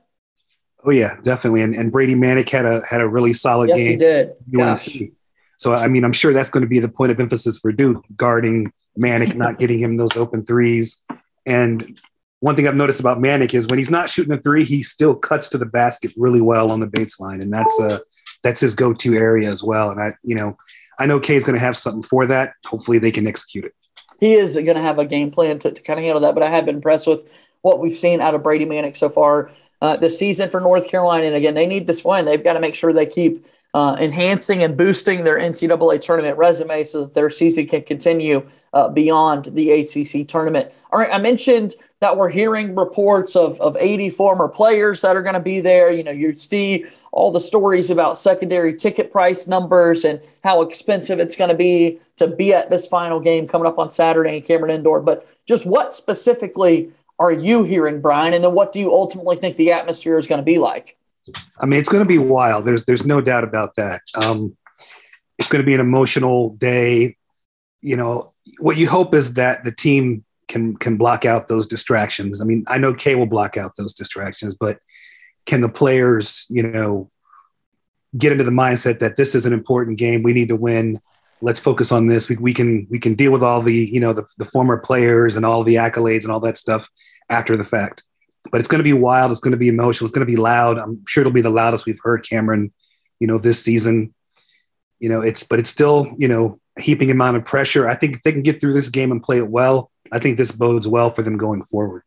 Oh 0.83 0.91
yeah, 0.91 1.17
definitely. 1.23 1.61
And, 1.61 1.75
and 1.75 1.91
Brady 1.91 2.15
Manek 2.15 2.49
had 2.49 2.65
a 2.65 2.85
had 2.85 3.01
a 3.01 3.07
really 3.07 3.33
solid 3.33 3.69
yes, 3.69 3.77
game. 3.77 3.85
Yes, 3.85 3.91
he 3.91 3.97
did. 3.97 4.27
UNC. 4.61 4.65
Gosh. 4.65 4.99
So, 5.57 5.73
I 5.73 5.87
mean, 5.87 6.03
I'm 6.03 6.13
sure 6.13 6.33
that's 6.33 6.49
going 6.49 6.61
to 6.61 6.67
be 6.67 6.79
the 6.79 6.89
point 6.89 7.11
of 7.11 7.19
emphasis 7.19 7.57
for 7.57 7.71
Duke, 7.71 8.05
guarding 8.15 8.71
Manek, 8.97 9.35
not 9.35 9.57
getting 9.59 9.79
him 9.79 9.97
those 9.97 10.15
open 10.15 10.45
threes. 10.45 11.03
And 11.45 11.99
one 12.39 12.55
thing 12.55 12.67
I've 12.67 12.75
noticed 12.75 12.99
about 12.99 13.17
Manek 13.17 13.55
is 13.55 13.67
when 13.67 13.79
he's 13.79 13.89
not 13.89 14.09
shooting 14.09 14.33
a 14.33 14.37
three, 14.37 14.63
he 14.63 14.83
still 14.83 15.15
cuts 15.15 15.49
to 15.49 15.57
the 15.57 15.65
basket 15.65 16.13
really 16.15 16.41
well 16.41 16.71
on 16.71 16.79
the 16.79 16.87
baseline, 16.87 17.41
and 17.41 17.51
that's 17.51 17.79
uh 17.79 17.99
that's 18.43 18.59
his 18.59 18.75
go-to 18.75 19.15
area 19.15 19.49
as 19.49 19.63
well. 19.63 19.89
And 19.89 19.99
I, 19.99 20.13
you 20.23 20.35
know, 20.35 20.57
I 20.99 21.05
know 21.05 21.19
K 21.19 21.35
is 21.35 21.43
going 21.43 21.55
to 21.55 21.63
have 21.63 21.77
something 21.77 22.03
for 22.03 22.25
that. 22.27 22.53
Hopefully, 22.65 22.99
they 22.99 23.11
can 23.11 23.27
execute 23.27 23.65
it. 23.65 23.73
He 24.19 24.33
is 24.33 24.55
going 24.55 24.75
to 24.75 24.81
have 24.81 24.99
a 24.99 25.05
game 25.05 25.31
plan 25.31 25.59
to, 25.59 25.71
to 25.71 25.83
kind 25.83 25.99
of 25.99 26.03
handle 26.03 26.21
that. 26.21 26.33
But 26.33 26.43
I 26.43 26.49
have 26.49 26.65
been 26.65 26.75
impressed 26.75 27.07
with 27.07 27.23
what 27.61 27.79
we've 27.79 27.91
seen 27.91 28.21
out 28.21 28.33
of 28.33 28.43
Brady 28.43 28.65
Manek 28.65 28.97
so 28.97 29.09
far 29.09 29.51
uh, 29.81 29.95
this 29.97 30.17
season 30.17 30.49
for 30.49 30.59
North 30.59 30.87
Carolina. 30.87 31.27
And 31.27 31.35
again, 31.35 31.53
they 31.53 31.67
need 31.67 31.87
this 31.87 32.03
win. 32.03 32.25
They've 32.25 32.43
got 32.43 32.53
to 32.53 32.59
make 32.59 32.75
sure 32.75 32.93
they 32.93 33.05
keep 33.05 33.45
uh, 33.73 33.95
enhancing 33.99 34.63
and 34.63 34.75
boosting 34.77 35.23
their 35.23 35.37
NCAA 35.37 36.01
tournament 36.01 36.37
resume 36.37 36.83
so 36.83 37.01
that 37.01 37.13
their 37.13 37.29
season 37.29 37.67
can 37.67 37.83
continue 37.83 38.47
uh, 38.73 38.89
beyond 38.89 39.45
the 39.45 39.71
ACC 39.71 40.27
tournament. 40.27 40.71
All 40.91 40.99
right, 40.99 41.11
I 41.11 41.19
mentioned 41.19 41.75
that 41.99 42.15
we're 42.15 42.29
hearing 42.29 42.75
reports 42.75 43.35
of, 43.35 43.59
of 43.59 43.75
80 43.79 44.11
former 44.11 44.47
players 44.47 45.01
that 45.01 45.15
are 45.15 45.23
going 45.23 45.33
to 45.33 45.39
be 45.39 45.61
there. 45.61 45.91
You 45.91 46.03
know, 46.03 46.11
you 46.11 46.35
see 46.35 46.85
all 47.11 47.31
the 47.31 47.39
stories 47.39 47.89
about 47.89 48.17
secondary 48.17 48.75
ticket 48.75 49.11
price 49.11 49.47
numbers 49.47 50.05
and 50.05 50.21
how 50.43 50.61
expensive 50.61 51.19
it's 51.19 51.35
going 51.35 51.49
to 51.49 51.55
be 51.55 51.99
to 52.17 52.27
be 52.27 52.53
at 52.53 52.69
this 52.69 52.87
final 52.87 53.19
game 53.19 53.47
coming 53.47 53.67
up 53.67 53.79
on 53.79 53.89
Saturday 53.89 54.37
in 54.37 54.43
Cameron 54.43 54.75
Indoor. 54.75 55.01
But 55.01 55.27
just 55.47 55.65
what 55.65 55.91
specifically 55.91 56.91
are 57.19 57.31
you 57.31 57.63
hearing, 57.63 57.99
Brian? 57.99 58.33
And 58.33 58.43
then 58.43 58.53
what 58.53 58.71
do 58.71 58.79
you 58.79 58.93
ultimately 58.93 59.37
think 59.37 59.55
the 59.55 59.71
atmosphere 59.71 60.17
is 60.19 60.27
going 60.27 60.39
to 60.39 60.45
be 60.45 60.59
like? 60.59 60.97
I 61.59 61.65
mean, 61.65 61.79
it's 61.79 61.89
going 61.89 62.03
to 62.03 62.07
be 62.07 62.19
wild. 62.19 62.65
There's 62.65 62.85
there's 62.85 63.05
no 63.05 63.21
doubt 63.21 63.43
about 63.43 63.75
that. 63.75 64.01
Um, 64.15 64.55
it's 65.37 65.49
going 65.49 65.61
to 65.61 65.65
be 65.65 65.73
an 65.73 65.79
emotional 65.79 66.51
day. 66.51 67.17
You 67.81 67.97
know, 67.97 68.33
what 68.59 68.77
you 68.77 68.87
hope 68.87 69.13
is 69.13 69.33
that 69.33 69.63
the 69.63 69.71
team 69.71 70.23
can 70.47 70.75
can 70.77 70.97
block 70.97 71.25
out 71.25 71.47
those 71.47 71.67
distractions. 71.67 72.41
I 72.41 72.45
mean, 72.45 72.63
I 72.67 72.77
know 72.77 72.93
K 72.93 73.15
will 73.15 73.25
block 73.25 73.57
out 73.57 73.73
those 73.77 73.93
distractions, 73.93 74.55
but 74.55 74.79
can 75.45 75.61
the 75.61 75.69
players, 75.69 76.45
you 76.49 76.63
know, 76.63 77.09
get 78.17 78.31
into 78.31 78.43
the 78.43 78.51
mindset 78.51 78.99
that 78.99 79.15
this 79.15 79.35
is 79.35 79.45
an 79.45 79.53
important 79.53 79.97
game, 79.97 80.23
we 80.23 80.33
need 80.33 80.49
to 80.49 80.55
win, 80.55 80.99
let's 81.41 81.59
focus 81.59 81.91
on 81.91 82.07
this. 82.07 82.29
We, 82.29 82.37
we 82.37 82.53
can 82.53 82.87
we 82.89 82.99
can 82.99 83.15
deal 83.15 83.31
with 83.31 83.43
all 83.43 83.61
the 83.61 83.73
you 83.73 83.99
know 83.99 84.13
the, 84.13 84.25
the 84.37 84.45
former 84.45 84.77
players 84.77 85.35
and 85.35 85.45
all 85.45 85.63
the 85.63 85.75
accolades 85.75 86.23
and 86.23 86.31
all 86.31 86.39
that 86.41 86.57
stuff 86.57 86.89
after 87.29 87.55
the 87.57 87.63
fact. 87.63 88.03
But 88.51 88.59
it's 88.59 88.69
going 88.69 88.79
to 88.79 88.83
be 88.83 88.93
wild. 88.93 89.31
It's 89.31 89.41
going 89.41 89.51
to 89.51 89.57
be 89.57 89.67
emotional. 89.67 90.05
It's 90.05 90.15
going 90.15 90.25
to 90.25 90.31
be 90.31 90.37
loud. 90.37 90.77
I'm 90.77 91.03
sure 91.07 91.21
it'll 91.21 91.33
be 91.33 91.41
the 91.41 91.49
loudest 91.49 91.85
we've 91.85 91.99
heard 92.01 92.25
Cameron, 92.27 92.71
you 93.19 93.27
know, 93.27 93.37
this 93.37 93.61
season. 93.61 94.13
You 94.99 95.09
know, 95.09 95.21
it's 95.21 95.43
but 95.43 95.59
it's 95.59 95.69
still 95.69 96.07
you 96.17 96.27
know 96.27 96.59
a 96.77 96.81
heaping 96.81 97.11
amount 97.11 97.37
of 97.37 97.45
pressure. 97.45 97.87
I 97.87 97.95
think 97.95 98.15
if 98.15 98.23
they 98.23 98.31
can 98.31 98.43
get 98.43 98.59
through 98.59 98.73
this 98.73 98.89
game 98.89 99.11
and 99.11 99.21
play 99.21 99.37
it 99.37 99.47
well, 99.47 99.91
I 100.11 100.19
think 100.19 100.37
this 100.37 100.51
bodes 100.51 100.87
well 100.87 101.09
for 101.09 101.21
them 101.21 101.37
going 101.37 101.63
forward. 101.63 102.03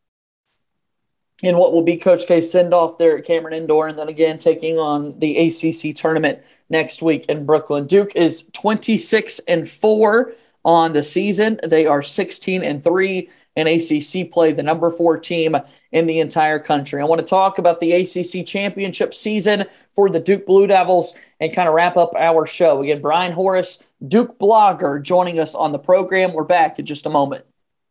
And 1.43 1.57
what 1.57 1.73
will 1.73 1.83
be 1.83 1.97
Coach 1.97 2.27
K 2.27 2.41
send 2.41 2.75
off 2.75 2.99
there 2.99 3.17
at 3.17 3.25
Cameron 3.25 3.55
Indoor, 3.55 3.89
and 3.89 3.99
then 3.99 4.09
again 4.09 4.37
taking 4.39 4.79
on 4.79 5.19
the 5.19 5.39
ACC 5.39 5.95
tournament 5.95 6.41
next 6.69 7.01
week 7.01 7.27
in 7.27 7.47
Brooklyn. 7.47 7.87
Duke 7.87 8.15
is 8.15 8.51
26 8.53 9.41
and 9.49 9.69
4 9.69 10.33
on 10.65 10.93
the 10.93 11.03
season. 11.03 11.59
They 11.65 11.87
are 11.87 12.03
16 12.03 12.63
and 12.63 12.85
3 12.85 13.31
in 13.57 13.67
ACC 13.67 14.31
play, 14.31 14.53
the 14.53 14.63
number 14.63 14.91
four 14.91 15.19
team 15.19 15.57
in 15.93 16.07
the 16.07 16.21
entire 16.21 16.59
country. 16.59 17.01
I 17.01 17.05
want 17.05 17.21
to 17.21 17.27
talk 17.27 17.59
about 17.59 17.81
the 17.81 17.93
ACC 17.93 18.47
championship 18.47 19.13
season 19.13 19.65
for 19.93 20.09
the 20.09 20.21
Duke 20.21 20.47
Blue 20.47 20.67
Devils 20.67 21.17
and 21.41 21.53
kind 21.53 21.69
of 21.69 21.75
wrap 21.75 21.97
up 21.97 22.15
our 22.17 22.47
show. 22.47 22.81
Again, 22.81 23.03
Brian 23.03 23.33
Horace, 23.33 23.83
Duke 24.07 24.39
blogger, 24.39 25.03
joining 25.03 25.41
us 25.41 25.55
on 25.55 25.73
the 25.73 25.79
program. 25.79 26.33
We're 26.33 26.45
back 26.45 26.79
in 26.79 26.87
just 26.87 27.07
a 27.07 27.11
moment. 27.11 27.45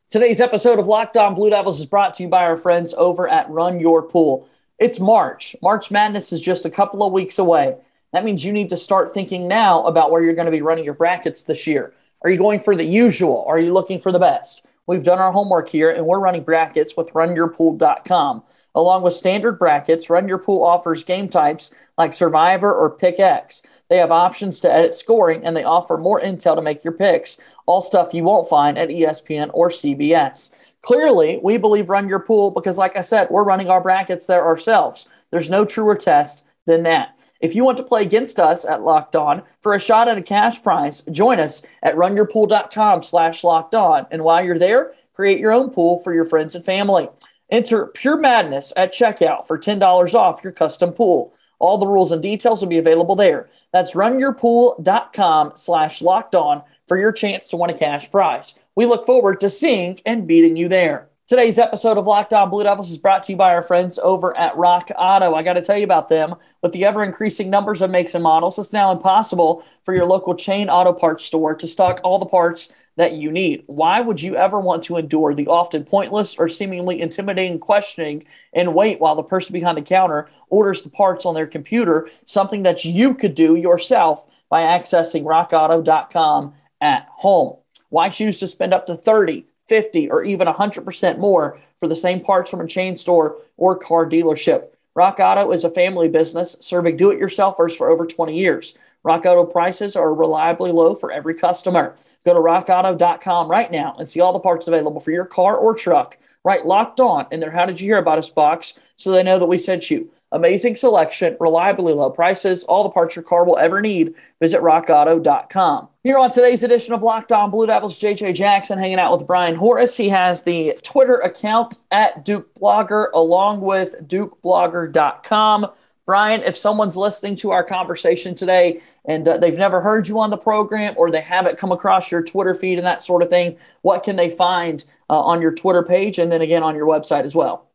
Today's 0.10 0.42
episode 0.42 0.80
of 0.80 0.88
Locked 0.88 1.18
On 1.18 1.36
Blue 1.36 1.52
Devils 1.52 1.80
is 1.80 1.86
brought 1.86 2.16
to 2.16 2.24
you 2.24 2.30
by 2.30 2.44
our 2.44 2.58
friends 2.58 2.96
over 2.98 3.30
at 3.30 3.48
Run 3.48 3.80
Your 3.80 4.02
Pool. 4.02 4.50
It's 4.80 5.00
March. 5.00 5.56
March 5.62 5.92
Madness 5.92 6.34
is 6.34 6.42
just 6.42 6.66
a 6.66 6.72
couple 6.72 7.04
of 7.06 7.14
weeks 7.14 7.38
away. 7.38 7.78
That 8.12 8.26
means 8.26 8.44
you 8.44 8.52
need 8.52 8.70
to 8.70 8.76
start 8.76 9.14
thinking 9.14 9.48
now 9.48 9.84
about 9.84 10.10
where 10.10 10.24
you're 10.24 10.34
going 10.34 10.48
to 10.48 10.52
be 10.52 10.64
running 10.64 10.84
your 10.84 10.96
brackets 10.96 11.44
this 11.44 11.68
year. 11.68 11.94
Are 12.24 12.32
you 12.32 12.40
going 12.40 12.60
for 12.60 12.76
the 12.76 12.86
usual? 12.86 13.46
Are 13.48 13.60
you 13.60 13.72
looking 13.72 14.02
for 14.02 14.12
the 14.12 14.18
best? 14.18 14.66
We've 14.88 15.04
done 15.04 15.20
our 15.20 15.32
homework 15.32 15.70
here 15.70 15.92
and 15.92 16.08
we're 16.08 16.18
running 16.18 16.42
brackets 16.42 16.98
with 16.98 17.14
runyourpool.com. 17.14 18.42
Along 18.74 19.04
with 19.04 19.14
standard 19.14 19.60
brackets, 19.60 20.10
Run 20.10 20.28
Your 20.28 20.40
Pool 20.40 20.66
offers 20.66 21.04
game 21.04 21.30
types 21.30 21.72
like 22.00 22.14
Survivor 22.14 22.74
or 22.74 22.90
Pick 22.90 23.20
X. 23.20 23.62
They 23.90 23.98
have 23.98 24.10
options 24.10 24.60
to 24.62 24.74
edit 24.74 24.96
scoring 24.96 25.46
and 25.46 25.56
they 25.56 25.64
offer 25.64 25.98
more 25.98 26.20
intel 26.20 26.56
to 26.56 26.62
make 26.64 26.84
your 26.84 26.94
picks, 26.94 27.40
all 27.70 27.82
stuff 27.82 28.16
you 28.16 28.24
won't 28.24 28.50
find 28.50 28.80
at 28.80 28.90
ESPN 28.90 29.52
or 29.54 29.70
CBS. 29.70 30.56
Clearly, 30.82 31.40
we 31.44 31.58
believe 31.58 31.92
Run 31.92 32.10
Your 32.10 32.20
Pool 32.20 32.50
because, 32.50 32.80
like 32.80 32.96
I 32.96 33.02
said, 33.02 33.28
we're 33.30 33.44
running 33.44 33.70
our 33.70 33.80
brackets 33.80 34.26
there 34.26 34.44
ourselves. 34.44 35.08
There's 35.30 35.52
no 35.52 35.66
truer 35.66 35.94
test 35.94 36.48
than 36.66 36.82
that. 36.84 37.16
If 37.40 37.54
you 37.54 37.64
want 37.64 37.78
to 37.78 37.84
play 37.84 38.02
against 38.02 38.40
us 38.40 38.66
at 38.66 38.82
Locked 38.82 39.16
On 39.16 39.44
for 39.62 39.76
a 39.76 39.80
shot 39.80 40.08
at 40.08 40.18
a 40.18 40.24
cash 40.24 40.64
prize, 40.64 41.02
join 41.12 41.40
us 41.40 41.62
at 41.84 41.96
runyourpool.com 41.96 43.04
slash 43.04 43.44
locked 43.44 43.76
on. 43.76 44.08
And 44.10 44.24
while 44.24 44.44
you're 44.44 44.58
there, 44.58 44.94
create 45.14 45.40
your 45.40 45.52
own 45.52 45.70
pool 45.70 46.00
for 46.00 46.12
your 46.12 46.26
friends 46.26 46.56
and 46.56 46.66
family. 46.66 47.08
Enter 47.52 47.86
Pure 47.86 48.18
Madness 48.18 48.74
at 48.76 48.94
checkout 48.94 49.46
for 49.46 49.60
$10 49.60 50.16
off 50.16 50.44
your 50.44 50.54
custom 50.54 50.92
pool. 50.92 51.36
All 51.60 51.78
the 51.78 51.86
rules 51.86 52.12
and 52.12 52.24
details 52.24 52.62
will 52.62 52.70
be 52.70 52.80
available 52.80 53.16
there. 53.16 53.48
That's 53.72 53.94
runyourpool.com 53.94 55.52
slash 55.56 56.02
locked 56.02 56.34
on 56.34 56.64
for 56.90 56.98
your 56.98 57.14
chance 57.14 57.48
to 57.48 57.56
win 57.56 57.70
a 57.70 57.78
cash 57.78 58.12
prize. 58.12 58.60
We 58.76 58.88
look 58.88 59.06
forward 59.06 59.40
to 59.42 59.50
seeing 59.50 60.02
and 60.06 60.28
beating 60.28 60.58
you 60.58 60.68
there. 60.68 61.08
Today's 61.28 61.60
episode 61.60 62.00
of 62.00 62.08
Locked 62.08 62.34
On 62.34 62.50
Blue 62.50 62.64
Devils 62.64 62.90
is 62.90 62.98
brought 62.98 63.22
to 63.24 63.34
you 63.34 63.38
by 63.38 63.54
our 63.54 63.62
friends 63.62 64.00
over 64.00 64.36
at 64.36 64.58
Rock 64.58 64.90
Auto. 64.98 65.36
I 65.36 65.44
got 65.44 65.54
to 65.54 65.62
tell 65.62 65.78
you 65.78 65.84
about 65.84 66.10
them. 66.10 66.34
With 66.64 66.72
the 66.72 66.86
ever 66.86 67.04
increasing 67.04 67.52
numbers 67.52 67.84
of 67.84 67.92
makes 67.92 68.16
and 68.16 68.24
models, 68.24 68.58
it's 68.58 68.74
now 68.74 68.92
impossible 68.92 69.64
for 69.84 69.94
your 69.94 70.08
local 70.08 70.34
chain 70.34 70.68
auto 70.68 70.92
parts 70.92 71.24
store 71.24 71.54
to 71.54 71.68
stock 71.68 72.02
all 72.04 72.18
the 72.18 72.26
parts 72.26 72.74
that 72.98 73.14
you 73.14 73.32
need. 73.32 73.64
Why 73.68 74.02
would 74.02 74.24
you 74.24 74.36
ever 74.36 74.60
want 74.60 74.82
to 74.86 74.98
endure 74.98 75.36
the 75.36 75.46
often 75.46 75.84
pointless 75.84 76.36
or 76.40 76.50
seemingly 76.50 77.00
intimidating 77.00 77.60
questioning 77.60 78.26
and 78.52 78.74
wait 78.74 79.00
while 79.00 79.16
the 79.16 79.22
person 79.22 79.54
behind 79.54 79.78
the 79.78 79.84
counter 79.84 80.28
orders 80.50 80.82
the 80.82 80.90
parts 80.90 81.28
on 81.28 81.36
their 81.36 81.46
computer, 81.46 82.10
something 82.26 82.64
that 82.64 82.84
you 82.84 83.14
could 83.14 83.36
do 83.36 83.56
yourself 83.56 84.26
by 84.50 84.64
accessing 84.64 85.24
rockauto.com 85.24 86.56
at 86.82 87.08
home? 87.10 87.58
Why 87.90 88.10
choose 88.10 88.40
to 88.40 88.48
spend 88.48 88.74
up 88.74 88.88
to 88.88 88.96
30 88.96 89.46
50 89.70 90.10
or 90.10 90.24
even 90.24 90.48
100% 90.48 91.20
more 91.20 91.60
for 91.80 91.88
the 91.88 91.96
same 91.96 92.20
parts 92.20 92.50
from 92.50 92.60
a 92.60 92.68
chain 92.68 92.96
store 92.96 93.38
or 93.56 93.78
car 93.78 94.06
dealership. 94.06 94.70
Rock 94.96 95.20
Auto 95.22 95.52
is 95.52 95.64
a 95.64 95.70
family 95.70 96.10
business 96.10 96.58
serving 96.60 96.98
do 96.98 97.12
it 97.12 97.20
yourselfers 97.20 97.78
for 97.78 97.90
over 97.90 98.06
20 98.06 98.36
years. 98.36 98.78
Rock 99.04 99.26
Auto 99.26 99.46
prices 99.46 99.96
are 99.96 100.14
reliably 100.14 100.74
low 100.74 100.94
for 100.94 101.12
every 101.12 101.34
customer. 101.34 101.96
Go 102.26 102.34
to 102.34 102.40
rockauto.com 102.40 103.50
right 103.50 103.72
now 103.72 103.96
and 103.98 104.10
see 104.10 104.20
all 104.20 104.34
the 104.34 104.40
parts 104.40 104.68
available 104.68 105.00
for 105.00 105.12
your 105.12 105.24
car 105.24 105.56
or 105.56 105.74
truck. 105.74 106.18
Right 106.44 106.66
locked 106.66 107.00
on 107.00 107.28
in 107.32 107.40
their 107.40 107.52
How 107.52 107.66
Did 107.66 107.80
You 107.80 107.88
Hear 107.88 107.98
About 107.98 108.18
Us 108.18 108.30
box 108.30 108.78
so 108.96 109.12
they 109.12 109.24
know 109.24 109.40
that 109.40 109.46
we 109.46 109.58
sent 109.58 109.90
you. 109.92 110.10
Amazing 110.32 110.76
selection, 110.76 111.36
reliably 111.40 111.92
low 111.92 112.12
prices, 112.12 112.64
all 112.66 112.84
the 112.84 112.92
parts 112.92 113.16
your 113.16 113.24
car 113.24 113.44
will 113.46 113.58
ever 113.58 113.82
need. 113.82 114.14
Visit 114.40 114.62
rockauto.com. 114.62 115.88
Here 116.04 116.20
on 116.20 116.30
today's 116.30 116.62
edition 116.62 116.94
of 116.94 117.02
Locked 117.02 117.32
On 117.32 117.50
Blue 117.50 117.66
Devils, 117.66 118.00
JJ 118.00 118.36
Jackson 118.36 118.78
hanging 118.78 119.00
out 119.00 119.12
with 119.12 119.26
Brian 119.26 119.56
Horace. 119.56 119.98
He 119.98 120.10
has 120.10 120.44
the 120.44 120.74
Twitter 120.84 121.16
account 121.16 121.80
at 121.90 122.24
Duke 122.24 122.54
Blogger 122.54 123.08
along 123.14 123.62
with 123.62 123.96
dukeblogger.com. 124.08 125.68
Brian, 126.06 126.44
if 126.44 126.56
someone's 126.56 126.98
listening 126.98 127.36
to 127.38 127.52
our 127.52 127.64
conversation 127.64 128.36
today 128.36 128.82
and 129.06 129.28
uh, 129.28 129.38
they've 129.38 129.58
never 129.58 129.82
heard 129.82 130.08
you 130.08 130.20
on 130.20 130.30
the 130.30 130.38
program 130.38 130.94
or 130.98 131.10
they 131.10 131.22
haven't 131.22 131.58
come 131.58 131.72
across 131.72 132.12
your 132.12 132.24
Twitter 132.24 132.54
feed 132.54 132.78
and 132.78 132.86
that 132.86 133.02
sort 133.02 133.24
of 133.24 133.30
thing, 133.30 133.58
what 133.82 134.04
can 134.04 134.16
they 134.16 134.30
find 134.30 134.86
uh, 135.10 135.20
on 135.20 135.42
your 135.42 135.54
Twitter 135.54 135.84
page 135.84 136.20
and 136.20 136.32
then 136.32 136.42
again 136.42 136.62
on 136.62 136.76
your 136.76 136.88
website 136.88 137.24
as 137.24 137.36
well? 137.36 137.69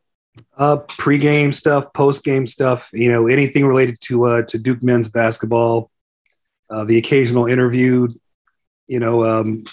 Uh, 0.56 0.78
pre-game 0.88 1.52
stuff, 1.52 1.92
post-game 1.92 2.46
stuff. 2.46 2.90
You 2.92 3.10
know, 3.10 3.26
anything 3.26 3.66
related 3.66 3.98
to 4.02 4.26
uh, 4.26 4.42
to 4.42 4.58
Duke 4.58 4.82
men's 4.82 5.08
basketball. 5.08 5.90
Uh, 6.70 6.84
the 6.84 6.98
occasional 6.98 7.46
interview. 7.46 8.08
You 8.86 9.00
know, 9.00 9.24
um, 9.24 9.64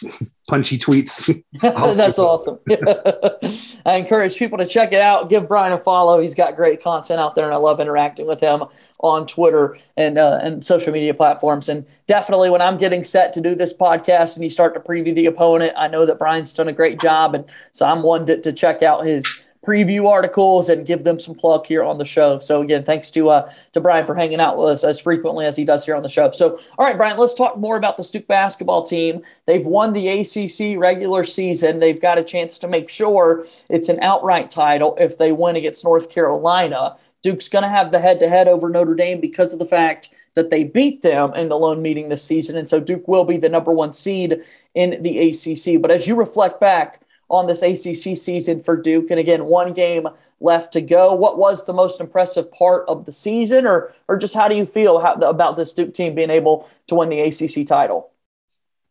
punchy 0.47 0.77
tweets. 0.77 1.43
That's 1.61 2.19
awesome. 2.19 2.59
I 3.85 3.95
encourage 3.95 4.37
people 4.37 4.57
to 4.57 4.65
check 4.65 4.93
it 4.93 5.01
out. 5.01 5.29
Give 5.29 5.47
Brian 5.47 5.73
a 5.73 5.77
follow. 5.77 6.21
He's 6.21 6.35
got 6.35 6.55
great 6.55 6.81
content 6.81 7.19
out 7.19 7.35
there, 7.35 7.45
and 7.45 7.53
I 7.53 7.57
love 7.57 7.79
interacting 7.79 8.25
with 8.25 8.39
him 8.39 8.63
on 8.99 9.27
Twitter 9.27 9.77
and 9.97 10.17
uh, 10.17 10.39
and 10.41 10.63
social 10.63 10.93
media 10.93 11.13
platforms. 11.13 11.69
And 11.69 11.85
definitely, 12.07 12.49
when 12.49 12.61
I'm 12.61 12.77
getting 12.77 13.03
set 13.03 13.33
to 13.33 13.41
do 13.41 13.55
this 13.55 13.73
podcast 13.73 14.35
and 14.35 14.43
you 14.43 14.49
start 14.49 14.73
to 14.75 14.79
preview 14.79 15.15
the 15.15 15.25
opponent, 15.25 15.73
I 15.75 15.87
know 15.87 16.05
that 16.05 16.19
Brian's 16.19 16.53
done 16.53 16.67
a 16.67 16.73
great 16.73 16.99
job, 16.99 17.33
and 17.33 17.45
so 17.71 17.85
I'm 17.85 18.03
one 18.03 18.25
to, 18.27 18.39
to 18.41 18.53
check 18.53 18.83
out 18.83 19.05
his 19.05 19.25
preview 19.65 20.07
articles 20.07 20.69
and 20.69 20.87
give 20.87 21.03
them 21.03 21.19
some 21.19 21.35
plug 21.35 21.67
here 21.67 21.83
on 21.83 21.97
the 21.99 22.05
show. 22.05 22.39
So 22.39 22.61
again, 22.61 22.83
thanks 22.83 23.11
to 23.11 23.29
uh, 23.29 23.51
to 23.73 23.81
Brian 23.81 24.05
for 24.05 24.15
hanging 24.15 24.39
out 24.39 24.57
with 24.57 24.69
us 24.69 24.83
as 24.83 24.99
frequently 24.99 25.45
as 25.45 25.55
he 25.55 25.65
does 25.65 25.85
here 25.85 25.95
on 25.95 26.01
the 26.01 26.09
show. 26.09 26.31
So 26.31 26.59
all 26.77 26.85
right, 26.85 26.97
Brian, 26.97 27.17
let's 27.17 27.35
talk 27.35 27.57
more 27.57 27.77
about 27.77 27.97
the 27.97 28.09
Duke 28.11 28.27
basketball 28.27 28.83
team. 28.83 29.21
They've 29.45 29.65
won 29.65 29.93
the 29.93 30.07
ACC 30.07 30.79
regular 30.79 31.23
season. 31.23 31.79
They've 31.79 32.01
got 32.01 32.17
a 32.17 32.23
chance 32.23 32.57
to 32.59 32.67
make 32.67 32.89
sure 32.89 33.45
it's 33.69 33.89
an 33.89 33.99
outright 34.01 34.49
title 34.49 34.97
if 34.99 35.17
they 35.17 35.31
win 35.31 35.55
against 35.55 35.83
North 35.83 36.09
Carolina. 36.09 36.97
Duke's 37.21 37.49
going 37.49 37.63
to 37.63 37.69
have 37.69 37.91
the 37.91 37.99
head-to-head 37.99 38.47
over 38.47 38.67
Notre 38.67 38.95
Dame 38.95 39.21
because 39.21 39.53
of 39.53 39.59
the 39.59 39.65
fact 39.65 40.09
that 40.33 40.49
they 40.49 40.63
beat 40.63 41.03
them 41.03 41.33
in 41.35 41.49
the 41.49 41.55
lone 41.55 41.79
meeting 41.81 42.09
this 42.09 42.23
season, 42.23 42.57
and 42.57 42.67
so 42.67 42.79
Duke 42.79 43.07
will 43.07 43.25
be 43.25 43.37
the 43.37 43.49
number 43.49 43.71
one 43.71 43.93
seed 43.93 44.41
in 44.73 45.03
the 45.03 45.29
ACC. 45.29 45.79
But 45.79 45.91
as 45.91 46.07
you 46.07 46.15
reflect 46.15 46.59
back 46.59 47.01
on 47.31 47.47
this 47.47 47.61
ACC 47.63 48.17
season 48.17 48.61
for 48.61 48.75
Duke. 48.75 49.09
And 49.09 49.19
again, 49.19 49.45
one 49.45 49.73
game 49.73 50.07
left 50.39 50.73
to 50.73 50.81
go. 50.81 51.15
What 51.15 51.37
was 51.37 51.65
the 51.65 51.73
most 51.73 52.01
impressive 52.01 52.51
part 52.51 52.87
of 52.87 53.05
the 53.05 53.11
season, 53.11 53.65
or 53.65 53.93
or 54.07 54.17
just 54.17 54.35
how 54.35 54.47
do 54.47 54.55
you 54.55 54.65
feel 54.65 54.99
how, 54.99 55.13
about 55.13 55.57
this 55.57 55.73
Duke 55.73 55.93
team 55.93 56.13
being 56.13 56.29
able 56.29 56.69
to 56.87 56.95
win 56.95 57.09
the 57.09 57.21
ACC 57.21 57.65
title? 57.65 58.11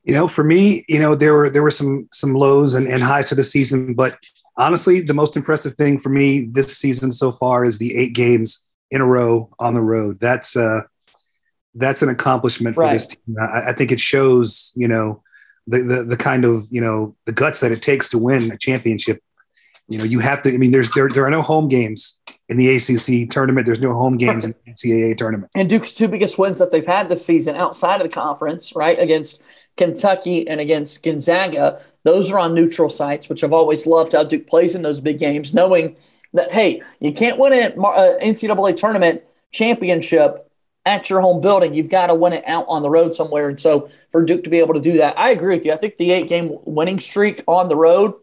You 0.03 0.15
know, 0.15 0.27
for 0.27 0.43
me, 0.43 0.85
you 0.89 0.99
know, 0.99 1.15
there 1.15 1.35
were 1.35 1.51
there 1.51 1.63
were 1.63 1.71
some 1.71 2.09
some 2.11 2.33
lows 2.33 2.75
and, 2.75 2.89
and 2.89 3.03
highs 3.03 3.29
to 3.29 3.35
the 3.35 3.45
season, 3.45 3.95
but 3.95 4.19
honestly, 4.57 5.01
the 5.03 5.15
most 5.15 5.37
impressive 5.37 5.75
thing 5.75 5.99
for 5.99 6.09
me 6.09 6.47
this 6.47 6.77
season 6.77 7.13
so 7.13 7.31
far 7.31 7.65
is 7.65 7.79
the 7.79 7.95
eight 7.97 8.15
games 8.15 8.65
in 8.91 9.03
a 9.03 9.07
row 9.07 9.51
on 9.59 9.75
the 9.75 9.83
road. 9.83 10.19
That's 10.19 10.57
uh 10.57 10.83
that's 11.75 12.03
an 12.03 12.09
accomplishment 12.09 12.75
for 12.75 12.85
right. 12.85 12.93
this 12.93 13.07
team. 13.09 13.37
I, 13.39 13.69
I 13.69 13.73
think 13.73 13.93
it 13.93 14.01
shows, 14.01 14.73
you 14.75 14.89
know, 14.89 15.23
the, 15.71 15.83
the 15.83 16.05
the 16.05 16.17
kind 16.17 16.45
of 16.45 16.67
you 16.71 16.81
know 16.81 17.17
the 17.27 17.33
guts 17.33 17.61
that 17.61 17.73
it 17.73 17.83
takes 17.83 18.09
to 18.11 18.19
win 18.19 18.51
a 18.53 18.59
championship. 18.59 19.23
You 19.89 19.99
know, 19.99 20.05
you 20.05 20.21
have 20.21 20.43
to. 20.43 20.55
I 20.55 20.57
mean, 20.57 20.71
there's 20.71 20.91
there 20.91 21.09
there 21.09 21.25
are 21.25 21.31
no 21.31 21.43
home 21.43 21.69
games 21.69 22.21
in 22.49 22.59
the 22.59 22.77
ACC 22.77 23.31
tournament. 23.31 23.67
There's 23.67 23.81
no 23.81 23.93
home 23.93 24.17
games 24.17 24.45
in 24.45 24.55
the 24.65 24.73
NCAA 24.73 25.17
tournament. 25.17 25.51
And 25.55 25.69
Duke's 25.69 25.93
two 25.93 26.07
biggest 26.07 26.39
wins 26.39 26.59
that 26.59 26.71
they've 26.71 26.87
had 26.87 27.09
this 27.09 27.25
season 27.25 27.57
outside 27.57 28.01
of 28.01 28.03
the 28.03 28.13
conference, 28.13 28.75
right, 28.77 28.99
against 28.99 29.43
Kentucky 29.77 30.47
and 30.47 30.61
against 30.61 31.03
Gonzaga, 31.03 31.81
those 32.05 32.31
are 32.31 32.39
on 32.39 32.55
neutral 32.55 32.89
sites, 32.89 33.29
which 33.29 33.43
I've 33.43 33.53
always 33.53 33.87
loved 33.87 34.13
how 34.13 34.25
Duke 34.25 34.47
plays 34.47 34.75
in 34.75 34.83
those 34.83 35.01
big 35.01 35.19
games, 35.19 35.55
knowing 35.55 35.97
that 36.33 36.53
hey, 36.53 36.83
you 37.01 37.13
can't 37.13 37.39
win 37.39 37.53
an 37.53 37.73
uh, 37.73 38.15
NCAA 38.23 38.77
tournament 38.77 39.23
championship 39.51 40.50
at 40.87 41.11
your 41.11 41.21
home 41.21 41.41
building. 41.41 41.75
You've 41.75 41.91
got 41.91 42.07
to 42.07 42.15
win 42.15 42.33
it 42.33 42.45
out 42.47 42.65
on 42.69 42.83
the 42.83 42.91
road 42.91 43.15
somewhere. 43.15 43.49
And 43.49 43.61
so 43.61 43.91
for 44.11 44.25
Duke 44.25 44.45
to 44.45 44.51
be 44.51 44.59
able 44.59 44.75
to 44.75 44.81
do 44.81 44.97
that, 44.99 45.19
I 45.19 45.31
agree 45.31 45.57
with 45.57 45.65
you. 45.65 45.73
I 45.73 45.77
think 45.77 45.97
the 45.97 46.11
eight 46.13 46.29
game 46.29 46.57
winning 46.65 47.01
streak 47.01 47.43
on 47.47 47.69
the 47.69 47.77
road 47.77 48.15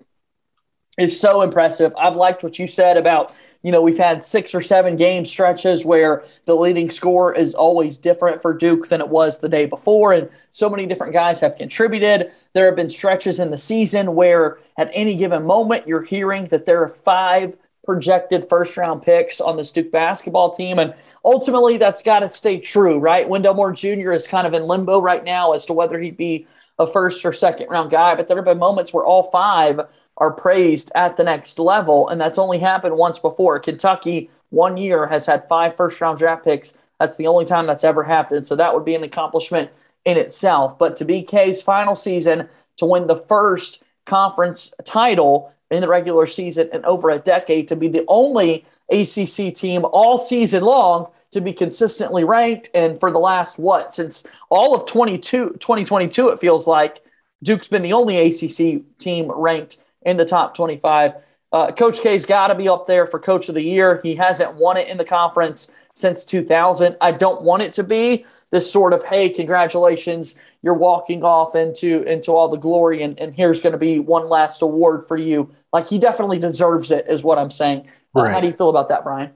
is 0.98 1.20
so 1.20 1.44
impressive. 1.44 1.94
I've 1.98 2.16
liked 2.16 2.44
what 2.44 2.58
you 2.58 2.66
said 2.66 2.98
about, 2.98 3.34
you 3.62 3.72
know, 3.72 3.82
we've 3.82 4.00
had 4.00 4.26
six 4.26 4.56
or 4.56 4.62
seven 4.62 4.96
game 4.96 5.26
stretches 5.26 5.86
where 5.86 6.24
the 6.46 6.56
leading 6.56 6.90
score 6.90 7.34
is 7.34 7.54
always 7.54 8.00
different 8.00 8.42
for 8.42 8.52
Duke 8.54 8.90
than 8.90 9.02
it 9.02 9.10
was 9.10 9.40
the 9.40 9.50
day 9.50 9.68
before. 9.68 10.14
And 10.14 10.30
so 10.50 10.70
many 10.70 10.88
different 10.88 11.14
guys 11.14 11.40
have 11.42 11.56
contributed. 11.56 12.32
There 12.54 12.66
have 12.66 12.76
been 12.76 12.90
stretches 12.90 13.40
in 13.40 13.52
the 13.52 13.58
season 13.60 14.16
where 14.16 14.58
at 14.76 14.90
any 14.92 15.16
given 15.16 15.44
moment 15.46 15.88
you're 15.88 16.04
hearing 16.04 16.48
that 16.48 16.66
there 16.66 16.82
are 16.82 16.90
five 16.90 17.56
projected 17.88 18.48
first 18.50 18.78
round 18.78 19.02
picks 19.02 19.42
on 19.42 19.56
the 19.56 19.64
Duke 19.64 19.92
basketball 19.92 20.52
team. 20.52 20.78
And 20.78 20.94
ultimately, 21.26 21.78
that's 21.78 22.04
got 22.04 22.20
to 22.20 22.30
stay 22.30 22.60
true, 22.60 23.00
right? 23.00 23.28
Wendell 23.28 23.56
Moore 23.56 23.72
Jr. 23.72 24.12
is 24.12 24.28
kind 24.28 24.46
of 24.46 24.54
in 24.54 24.68
limbo 24.68 25.02
right 25.02 25.24
now 25.24 25.54
as 25.54 25.66
to 25.66 25.74
whether 25.74 25.98
he'd 25.98 26.18
be 26.18 26.46
a 26.78 26.86
first 26.86 27.26
or 27.26 27.34
second 27.34 27.70
round 27.70 27.90
guy. 27.90 28.14
But 28.14 28.28
there 28.28 28.38
have 28.38 28.46
been 28.46 28.60
moments 28.60 28.94
where 28.94 29.06
all 29.06 29.24
five 29.24 29.80
are 30.18 30.32
praised 30.32 30.92
at 30.96 31.16
the 31.16 31.24
next 31.24 31.58
level. 31.58 32.10
And 32.10 32.20
that's 32.20 32.38
only 32.38 32.60
happened 32.60 32.98
once 32.98 33.20
before. 33.20 33.58
Kentucky, 33.60 34.30
one 34.50 34.76
year, 34.78 35.08
has 35.08 35.26
had 35.26 35.48
five 35.48 35.76
first 35.76 36.00
round 36.02 36.18
draft 36.18 36.44
picks. 36.44 36.78
That's 37.00 37.16
the 37.16 37.28
only 37.28 37.46
time 37.46 37.68
that's 37.68 37.86
ever 37.86 38.04
happened. 38.04 38.46
So 38.46 38.56
that 38.58 38.74
would 38.74 38.86
be 38.86 38.96
an 38.96 39.04
accomplishment 39.04 39.72
in 40.04 40.18
itself. 40.18 40.78
But 40.78 40.98
to 40.98 41.06
be 41.06 41.24
K's 41.24 41.62
final 41.62 41.96
season, 41.96 42.50
to 42.78 42.86
win 42.86 43.08
the 43.08 43.18
first 43.18 43.82
conference 44.06 44.74
title 44.84 45.54
in 45.72 45.82
the 45.82 45.88
regular 45.88 46.28
season 46.28 46.70
in 46.72 46.86
over 46.86 47.10
a 47.10 47.20
decade, 47.20 47.68
to 47.68 47.76
be 47.76 47.88
the 47.88 48.06
only 48.08 48.66
ACC 48.90 49.54
team 49.54 49.86
all 49.92 50.18
season 50.18 50.64
long 50.64 51.08
to 51.32 51.42
be 51.42 51.54
consistently 51.54 52.24
ranked. 52.24 52.70
And 52.74 53.00
for 53.00 53.12
the 53.12 53.20
last, 53.20 53.60
what, 53.60 53.94
since 53.94 54.26
all 54.50 54.76
of 54.76 54.86
22, 54.86 55.58
2022, 55.60 56.30
it 56.30 56.40
feels 56.40 56.68
like 56.68 57.02
Duke's 57.44 57.68
been 57.68 57.82
the 57.82 57.94
only 57.94 58.18
ACC 58.18 58.84
team 58.98 59.32
ranked 59.32 59.78
in 60.04 60.18
the 60.18 60.26
top 60.26 60.56
25. 60.56 61.14
Uh, 61.52 61.72
Coach 61.72 62.02
K's 62.02 62.26
got 62.26 62.48
to 62.48 62.56
be 62.56 62.68
up 62.68 62.88
there 62.88 63.08
for 63.08 63.20
Coach 63.20 63.50
of 63.50 63.56
the 63.56 63.62
Year. 63.62 64.00
He 64.04 64.16
hasn't 64.16 64.56
won 64.56 64.78
it 64.78 64.88
in 64.88 64.98
the 64.98 65.06
conference 65.06 65.72
since 65.94 66.26
2000. 66.26 66.96
I 67.02 67.12
don't 67.12 67.42
want 67.42 67.64
it 67.64 67.74
to 67.74 67.84
be 67.84 68.26
this 68.52 68.72
sort 68.72 68.94
of, 68.94 69.04
hey, 69.04 69.30
congratulations, 69.30 70.40
you're 70.62 70.74
walking 70.74 71.24
off 71.24 71.56
into 71.56 72.04
into 72.04 72.32
all 72.32 72.50
the 72.50 72.58
glory, 72.58 73.04
and, 73.04 73.20
and 73.20 73.36
here's 73.36 73.62
going 73.62 73.74
to 73.74 73.78
be 73.78 74.00
one 74.00 74.28
last 74.28 74.62
award 74.62 75.08
for 75.08 75.18
you. 75.18 75.52
Like 75.72 75.88
he 75.88 76.00
definitely 76.00 76.40
deserves 76.40 76.92
it, 76.92 77.06
is 77.08 77.24
what 77.24 77.38
I'm 77.38 77.52
saying. 77.52 77.88
Uh. 78.16 78.30
How 78.30 78.40
do 78.40 78.48
you 78.48 78.54
feel 78.54 78.70
about 78.70 78.90
that, 78.90 79.04
Brian? 79.04 79.32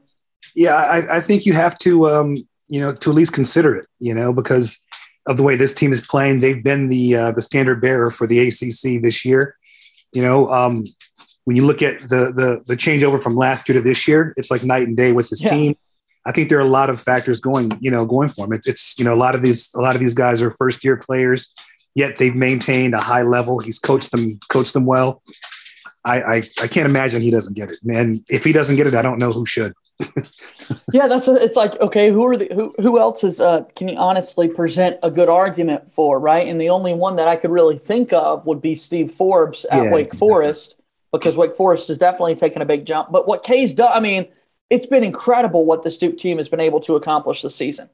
Yeah, 0.56 0.76
I, 0.76 1.18
I 1.18 1.22
think 1.22 1.46
you 1.46 1.54
have 1.54 1.78
to, 1.80 2.10
um, 2.10 2.36
you 2.68 2.80
know, 2.80 2.94
to 2.94 3.10
at 3.12 3.16
least 3.16 3.34
consider 3.34 3.76
it, 3.76 3.88
you 4.00 4.14
know, 4.14 4.34
because 4.34 4.84
of 5.28 5.38
the 5.38 5.44
way 5.44 5.56
this 5.56 5.74
team 5.74 5.92
is 5.92 6.06
playing. 6.06 6.40
They've 6.40 6.64
been 6.64 6.88
the 6.88 7.16
uh, 7.16 7.32
the 7.32 7.42
standard 7.42 7.82
bearer 7.82 8.10
for 8.10 8.28
the 8.28 8.40
ACC 8.48 9.02
this 9.02 9.24
year. 9.24 9.56
You 10.14 10.24
know, 10.24 10.52
um, 10.52 10.84
when 11.46 11.56
you 11.56 11.66
look 11.66 11.82
at 11.82 12.02
the, 12.02 12.32
the 12.34 12.64
the 12.66 12.76
changeover 12.76 13.22
from 13.22 13.36
last 13.36 13.70
year 13.70 13.78
to 13.78 13.82
this 13.82 14.08
year, 14.08 14.34
it's 14.38 14.52
like 14.52 14.64
night 14.64 14.88
and 14.88 14.98
day 14.98 15.14
with 15.14 15.30
this 15.30 15.44
yeah. 15.44 15.50
team. 15.50 15.78
I 16.26 16.32
think 16.32 16.50
there 16.50 16.60
are 16.60 16.62
a 16.62 16.70
lot 16.70 16.90
of 16.90 17.00
factors 17.00 17.40
going, 17.40 17.72
you 17.80 17.90
know, 17.90 18.06
going 18.06 18.28
for 18.28 18.46
him. 18.46 18.54
It's, 18.54 18.68
it's, 18.68 19.00
you 19.00 19.06
know, 19.06 19.14
a 19.14 19.18
lot 19.18 19.36
of 19.36 19.42
these, 19.42 19.74
a 19.74 19.82
lot 19.82 19.96
of 19.96 20.02
these 20.02 20.14
guys 20.14 20.42
are 20.42 20.52
first 20.52 20.84
year 20.84 20.98
players, 20.98 21.52
yet 21.96 22.18
they've 22.18 22.36
maintained 22.36 22.94
a 22.94 23.02
high 23.02 23.24
level. 23.24 23.60
He's 23.60 23.80
coached 23.80 24.12
them, 24.12 24.40
coached 24.50 24.74
them 24.74 24.86
well. 24.86 25.24
I, 26.04 26.22
I, 26.22 26.36
I 26.62 26.68
can't 26.68 26.88
imagine 26.88 27.22
he 27.22 27.32
doesn't 27.32 27.56
get 27.56 27.72
it. 27.72 27.78
And 27.92 28.24
if 28.30 28.44
he 28.44 28.52
doesn't 28.52 28.76
get 28.76 28.88
it, 28.88 28.96
I 28.96 29.02
don't 29.02 29.20
know 29.20 29.32
who 29.32 29.46
should. 29.46 29.74
yeah, 30.94 31.08
that's 31.08 31.28
a, 31.28 31.36
it's 31.36 31.56
like 31.56 31.80
okay, 31.80 32.10
who 32.10 32.26
are 32.26 32.36
the 32.36 32.48
who 32.52 32.74
who 32.80 33.00
else 33.00 33.24
is 33.24 33.40
uh, 33.40 33.64
can 33.76 33.88
you 33.88 33.98
honestly 33.98 34.48
present 34.48 34.98
a 35.04 35.12
good 35.12 35.30
argument 35.30 35.92
for 35.92 36.20
right? 36.20 36.48
And 36.48 36.60
the 36.60 36.70
only 36.70 36.94
one 36.94 37.18
that 37.18 37.28
I 37.28 37.36
could 37.36 37.52
really 37.52 37.78
think 37.78 38.12
of 38.12 38.46
would 38.48 38.62
be 38.62 38.74
Steve 38.74 39.12
Forbes 39.12 39.64
at 39.66 39.84
yeah, 39.84 39.92
Wake 39.92 40.16
Forest 40.16 40.82
because 41.12 41.38
Wake 41.38 41.56
Forest 41.56 41.90
has 41.90 41.98
definitely 41.98 42.36
taken 42.36 42.62
a 42.62 42.66
big 42.66 42.86
jump. 42.86 43.12
But 43.12 43.28
what 43.28 43.44
K's 43.44 43.74
done, 43.74 43.92
I 43.94 44.00
mean, 44.00 44.28
it's 44.72 44.86
been 44.86 45.04
incredible 45.04 45.66
what 45.66 45.84
the 45.84 45.90
Duke 45.92 46.18
team 46.18 46.38
has 46.38 46.50
been 46.50 46.62
able 46.62 46.80
to 46.80 46.96
accomplish 46.96 47.42
this 47.42 47.56
season. 47.56 47.90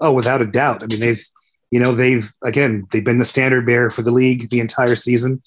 Oh, 0.00 0.12
without 0.12 0.42
a 0.42 0.46
doubt. 0.46 0.82
I 0.82 0.86
mean, 0.86 1.00
they've 1.00 1.24
you 1.70 1.80
know 1.80 1.94
they've 1.94 2.30
again 2.42 2.86
they've 2.90 3.04
been 3.04 3.20
the 3.20 3.24
standard 3.24 3.64
bearer 3.64 3.88
for 3.88 4.02
the 4.02 4.10
league 4.10 4.50
the 4.50 4.60
entire 4.60 4.96
season. 4.96 5.42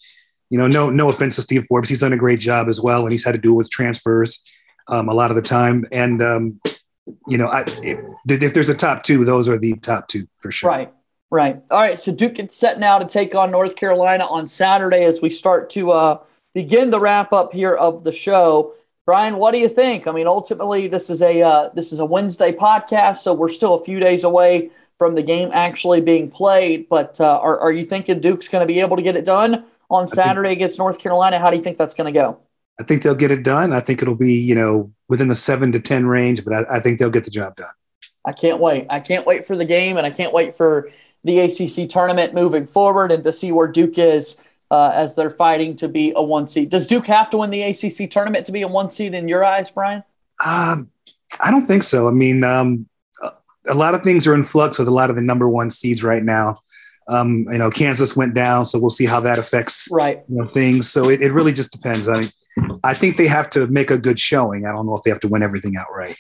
You 0.50 0.58
know, 0.58 0.68
no 0.68 0.90
no 0.90 1.10
offense 1.10 1.36
to 1.36 1.42
Steve 1.44 1.66
Forbes, 1.68 1.90
he's 1.90 2.00
done 2.00 2.14
a 2.14 2.18
great 2.18 2.40
job 2.40 2.70
as 2.70 2.82
well, 2.82 3.04
and 3.04 3.12
he's 3.12 3.26
had 3.26 3.34
to 3.34 3.38
do 3.38 3.52
it 3.52 3.58
with 3.58 3.70
transfers 3.70 4.44
um, 4.88 5.10
a 5.10 5.14
lot 5.14 5.30
of 5.30 5.36
the 5.36 5.42
time. 5.42 5.86
And 5.92 6.24
um, 6.24 6.62
you 7.28 7.38
know, 7.38 7.50
I, 7.50 7.66
if, 7.84 8.42
if, 8.42 8.54
there's 8.54 8.70
a 8.70 8.76
top 8.76 9.04
two, 9.04 9.26
those 9.26 9.50
are 9.50 9.58
the 9.58 9.76
top 9.76 10.08
two 10.08 10.28
for 10.38 10.52
sure. 10.52 10.70
Right, 10.70 10.94
right. 11.30 11.62
All 11.70 11.80
right. 11.80 12.00
So 12.00 12.14
Duke 12.14 12.40
is 12.40 12.56
set 12.56 12.80
now 12.80 12.98
to 12.98 13.06
take 13.06 13.36
on 13.36 13.52
North 13.52 13.76
Carolina 13.76 14.26
on 14.26 14.48
Saturday 14.48 15.04
as 15.04 15.22
we 15.22 15.30
start 15.30 15.70
to 15.72 15.92
uh, 15.92 16.20
begin 16.54 16.92
the 16.92 17.00
wrap 17.00 17.34
up 17.34 17.54
here 17.54 17.74
of 17.74 18.04
the 18.04 18.12
show. 18.12 18.74
Brian, 19.10 19.38
what 19.38 19.54
do 19.54 19.58
you 19.58 19.68
think? 19.68 20.06
I 20.06 20.12
mean, 20.12 20.28
ultimately, 20.28 20.88
this 20.88 21.10
is 21.10 21.24
a 21.24 21.42
uh, 21.42 21.70
this 21.74 21.92
is 21.92 21.98
a 21.98 22.06
Wednesday 22.06 22.52
podcast, 22.52 23.24
so 23.24 23.34
we're 23.34 23.50
still 23.50 23.74
a 23.74 23.84
few 23.84 24.00
days 24.00 24.24
away 24.24 24.70
from 25.00 25.16
the 25.16 25.24
game 25.24 25.50
actually 25.52 26.00
being 26.00 26.30
played. 26.30 26.88
But 26.88 27.20
uh, 27.20 27.40
are, 27.40 27.60
are 27.60 27.72
you 27.72 27.84
thinking 27.84 28.20
Duke's 28.20 28.48
going 28.48 28.62
to 28.62 28.72
be 28.72 28.82
able 28.82 28.98
to 28.98 29.02
get 29.02 29.16
it 29.16 29.26
done 29.26 29.66
on 29.90 30.08
Saturday 30.08 30.50
think, 30.50 30.58
against 30.60 30.78
North 30.78 31.00
Carolina? 31.00 31.40
How 31.40 31.50
do 31.50 31.58
you 31.58 31.64
think 31.64 31.76
that's 31.76 31.96
going 31.96 32.14
to 32.14 32.20
go? 32.20 32.38
I 32.80 32.84
think 32.84 33.02
they'll 33.02 33.16
get 33.16 33.32
it 33.32 33.42
done. 33.42 33.74
I 33.74 33.80
think 33.80 34.04
it'll 34.04 34.14
be, 34.14 34.36
you 34.36 34.54
know, 34.54 34.94
within 35.08 35.28
the 35.28 35.36
seven 35.36 35.72
to 35.72 35.80
10 35.80 36.06
range, 36.06 36.46
but 36.46 36.54
I, 36.54 36.76
I, 36.76 36.80
think 36.80 37.00
they'll 37.00 37.10
get 37.10 37.24
the 37.24 37.32
job 37.32 37.56
done. 37.56 37.74
I 38.26 38.32
can't 38.32 38.60
wait. 38.60 38.86
I 38.92 39.00
can't 39.00 39.26
wait 39.26 39.44
for 39.44 39.56
the 39.56 39.66
game 39.66 39.98
and 39.98 40.06
I 40.06 40.12
can't 40.12 40.34
wait 40.34 40.56
for 40.56 40.92
the 41.24 41.40
ACC 41.40 41.90
tournament 41.90 42.36
moving 42.36 42.68
forward 42.68 43.12
and 43.12 43.24
to 43.24 43.32
see 43.32 43.52
where 43.52 43.68
Duke 43.68 43.98
is 43.98 44.38
uh, 44.72 44.92
as 44.94 45.16
they're 45.16 45.30
fighting 45.30 45.76
to 45.78 45.88
be 45.88 46.14
a 46.16 46.22
one 46.22 46.48
seed. 46.48 46.70
Does 46.70 46.88
Duke 46.88 47.08
have 47.08 47.30
to 47.32 47.38
win 47.38 47.50
the 47.50 47.62
ACC 47.62 48.10
tournament 48.10 48.46
to 48.46 48.52
be 48.52 48.62
a 48.62 48.68
one 48.68 48.92
seed 48.92 49.14
in 49.14 49.28
your 49.28 49.44
eyes, 49.44 49.72
Brian? 49.72 50.04
Um, 50.46 50.90
I 51.44 51.52
don't 51.52 51.66
think 51.66 51.84
so. 51.84 52.08
I 52.08 52.12
mean, 52.12 52.44
um, 52.44 52.88
a 53.68 53.74
lot 53.74 53.94
of 53.94 54.04
things 54.04 54.28
are 54.28 54.34
in 54.34 54.44
flux 54.44 54.80
with 54.80 54.88
a 54.88 54.94
lot 54.94 55.10
of 55.10 55.16
the 55.16 55.22
number 55.22 55.50
one 55.50 55.70
seeds 55.70 56.04
right 56.04 56.24
now. 56.24 56.60
Um, 57.08 57.48
you 57.52 57.58
know, 57.58 57.72
Kansas 57.72 58.16
went 58.16 58.36
down, 58.36 58.66
so 58.66 58.78
we'll 58.80 58.92
see 58.92 59.06
how 59.06 59.20
that 59.22 59.40
affects 59.40 59.88
right. 59.92 60.24
you 60.30 60.38
know, 60.38 60.46
things. 60.46 60.90
So 60.90 61.10
it, 61.10 61.22
it 61.22 61.34
really 61.34 61.52
just 61.52 61.72
depends. 61.72 62.08
I 62.08 62.16
mean, 62.16 62.32
I 62.84 62.94
think 62.94 63.18
they 63.18 63.28
have 63.28 63.50
to 63.52 63.68
make 63.68 63.90
a 63.90 63.98
good 63.98 64.20
showing. 64.20 64.66
I 64.66 64.72
don't 64.72 64.86
know 64.86 64.94
if 64.94 65.04
they 65.04 65.10
have 65.10 65.20
to 65.22 65.28
win 65.28 65.42
everything 65.42 65.76
outright. 65.76 66.16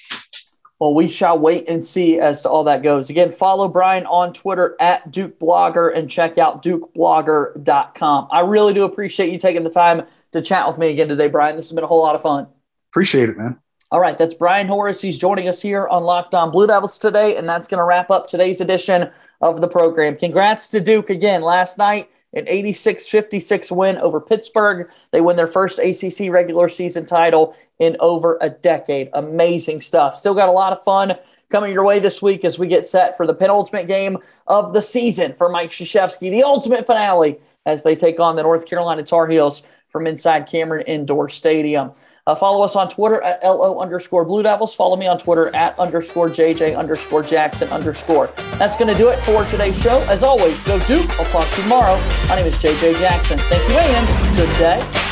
Well, 0.80 0.94
we 0.94 1.10
shall 1.10 1.38
wait 1.38 1.68
and 1.68 1.86
see 1.86 2.20
as 2.20 2.42
to 2.42 2.50
all 2.50 2.63
that 2.63 2.84
goes. 2.84 3.10
Again, 3.10 3.32
follow 3.32 3.68
Brian 3.68 4.06
on 4.06 4.32
Twitter 4.32 4.78
at 4.80 5.12
Duke 5.12 5.38
Blogger 5.38 5.94
and 5.94 6.10
check 6.10 6.38
out 6.38 6.63
dukeblogger.com. 6.63 8.28
I 8.32 8.39
really 8.42 8.74
do 8.74 8.86
appreciate 8.86 9.32
you 9.32 9.38
taking 9.38 9.63
the 9.63 9.70
time 9.70 10.04
to 10.32 10.42
chat 10.42 10.68
with 10.68 10.78
me 10.78 10.92
again 10.92 11.10
today, 11.10 11.28
Brian. 11.28 11.58
This 11.58 11.70
has 11.70 11.76
been 11.76 11.84
a 11.84 11.88
whole 11.88 12.02
lot 12.02 12.15
of 12.15 12.22
fun. 12.22 12.48
Appreciate 12.92 13.28
it, 13.28 13.38
man. 13.38 13.60
All 13.92 14.00
right, 14.00 14.18
that's 14.18 14.36
Brian 14.36 14.68
Horace. 14.68 15.02
He's 15.02 15.18
joining 15.18 15.48
us 15.48 15.62
here 15.62 15.88
on 15.88 16.04
Locked 16.04 16.36
On 16.36 16.52
Blue 16.52 16.68
Devils 16.68 16.98
today, 17.00 17.36
and 17.36 17.50
that's 17.50 17.68
going 17.68 17.80
to 17.80 17.84
wrap 17.84 18.12
up 18.12 18.28
today's 18.28 18.62
edition 18.62 19.10
of 19.42 19.62
the 19.62 19.68
program. 19.68 20.15
Congrats 20.15 20.70
to 20.70 20.80
Duke 20.80 21.10
again 21.10 21.42
last 21.42 21.78
night 21.78 22.10
an 22.34 22.46
86 22.48 23.08
56 23.08 23.72
win 23.72 23.98
over 24.00 24.22
Pittsburgh. 24.22 24.92
They 25.12 25.22
win 25.22 25.36
their 25.36 25.48
first 25.48 25.80
ACC 25.80 26.32
regular 26.32 26.70
season 26.70 27.06
title 27.06 27.56
in 27.80 27.98
over 28.00 28.38
a 28.42 28.50
decade. 28.50 29.10
Amazing 29.13 29.82
stuff. 29.82 30.18
Still 30.18 30.36
got 30.36 30.50
a 30.50 30.54
lot 30.54 30.74
of 30.74 30.84
fun 30.84 31.15
coming 31.50 31.74
your 31.74 31.84
way 31.84 32.00
this 32.00 32.22
week 32.22 32.46
as 32.46 32.60
we 32.60 32.68
get 32.68 32.86
set 32.86 33.18
for 33.18 33.26
the 33.26 33.34
penultimate 33.34 33.88
game 33.88 34.18
of 34.48 34.74
the 34.74 34.82
season 34.82 35.34
for 35.34 35.50
Mike 35.50 35.72
Krzyzewski, 35.72 36.30
the 36.30 36.44
ultimate 36.44 36.86
finale 36.86 37.39
as 37.65 37.84
they 37.84 37.96
take 37.96 38.20
on 38.20 38.36
the 38.36 38.44
North 38.44 38.68
Carolina 38.68 39.04
Tar 39.04 39.28
Heels 39.28 39.63
from 39.89 40.06
inside 40.06 40.48
Cameron 40.48 40.86
Indoor 40.86 41.30
Stadium. 41.30 41.92
Uh, 42.30 42.36
follow 42.36 42.63
us 42.63 42.76
on 42.76 42.88
Twitter 42.88 43.20
at 43.24 43.42
LO 43.42 43.80
underscore 43.80 44.24
Blue 44.24 44.44
Devils. 44.44 44.76
Follow 44.76 44.96
me 44.96 45.08
on 45.08 45.18
Twitter 45.18 45.54
at 45.56 45.78
underscore 45.80 46.30
JJ 46.30 46.78
underscore 46.78 47.24
Jackson 47.24 47.68
underscore. 47.70 48.28
That's 48.60 48.76
going 48.76 48.88
to 48.88 48.96
do 48.96 49.10
it 49.10 49.18
for 49.22 49.44
today's 49.46 49.82
show. 49.82 50.00
As 50.02 50.22
always, 50.22 50.62
go 50.62 50.78
Duke. 50.86 51.10
I'll 51.20 51.26
talk 51.26 51.50
to 51.50 51.58
you 51.58 51.63
tomorrow. 51.63 52.00
My 52.28 52.36
name 52.36 52.46
is 52.46 52.54
JJ 52.58 53.00
Jackson. 53.00 53.39
Thank 53.39 53.68
you 53.68 53.80
and 53.80 54.38
good 54.38 54.60
day. 54.60 55.09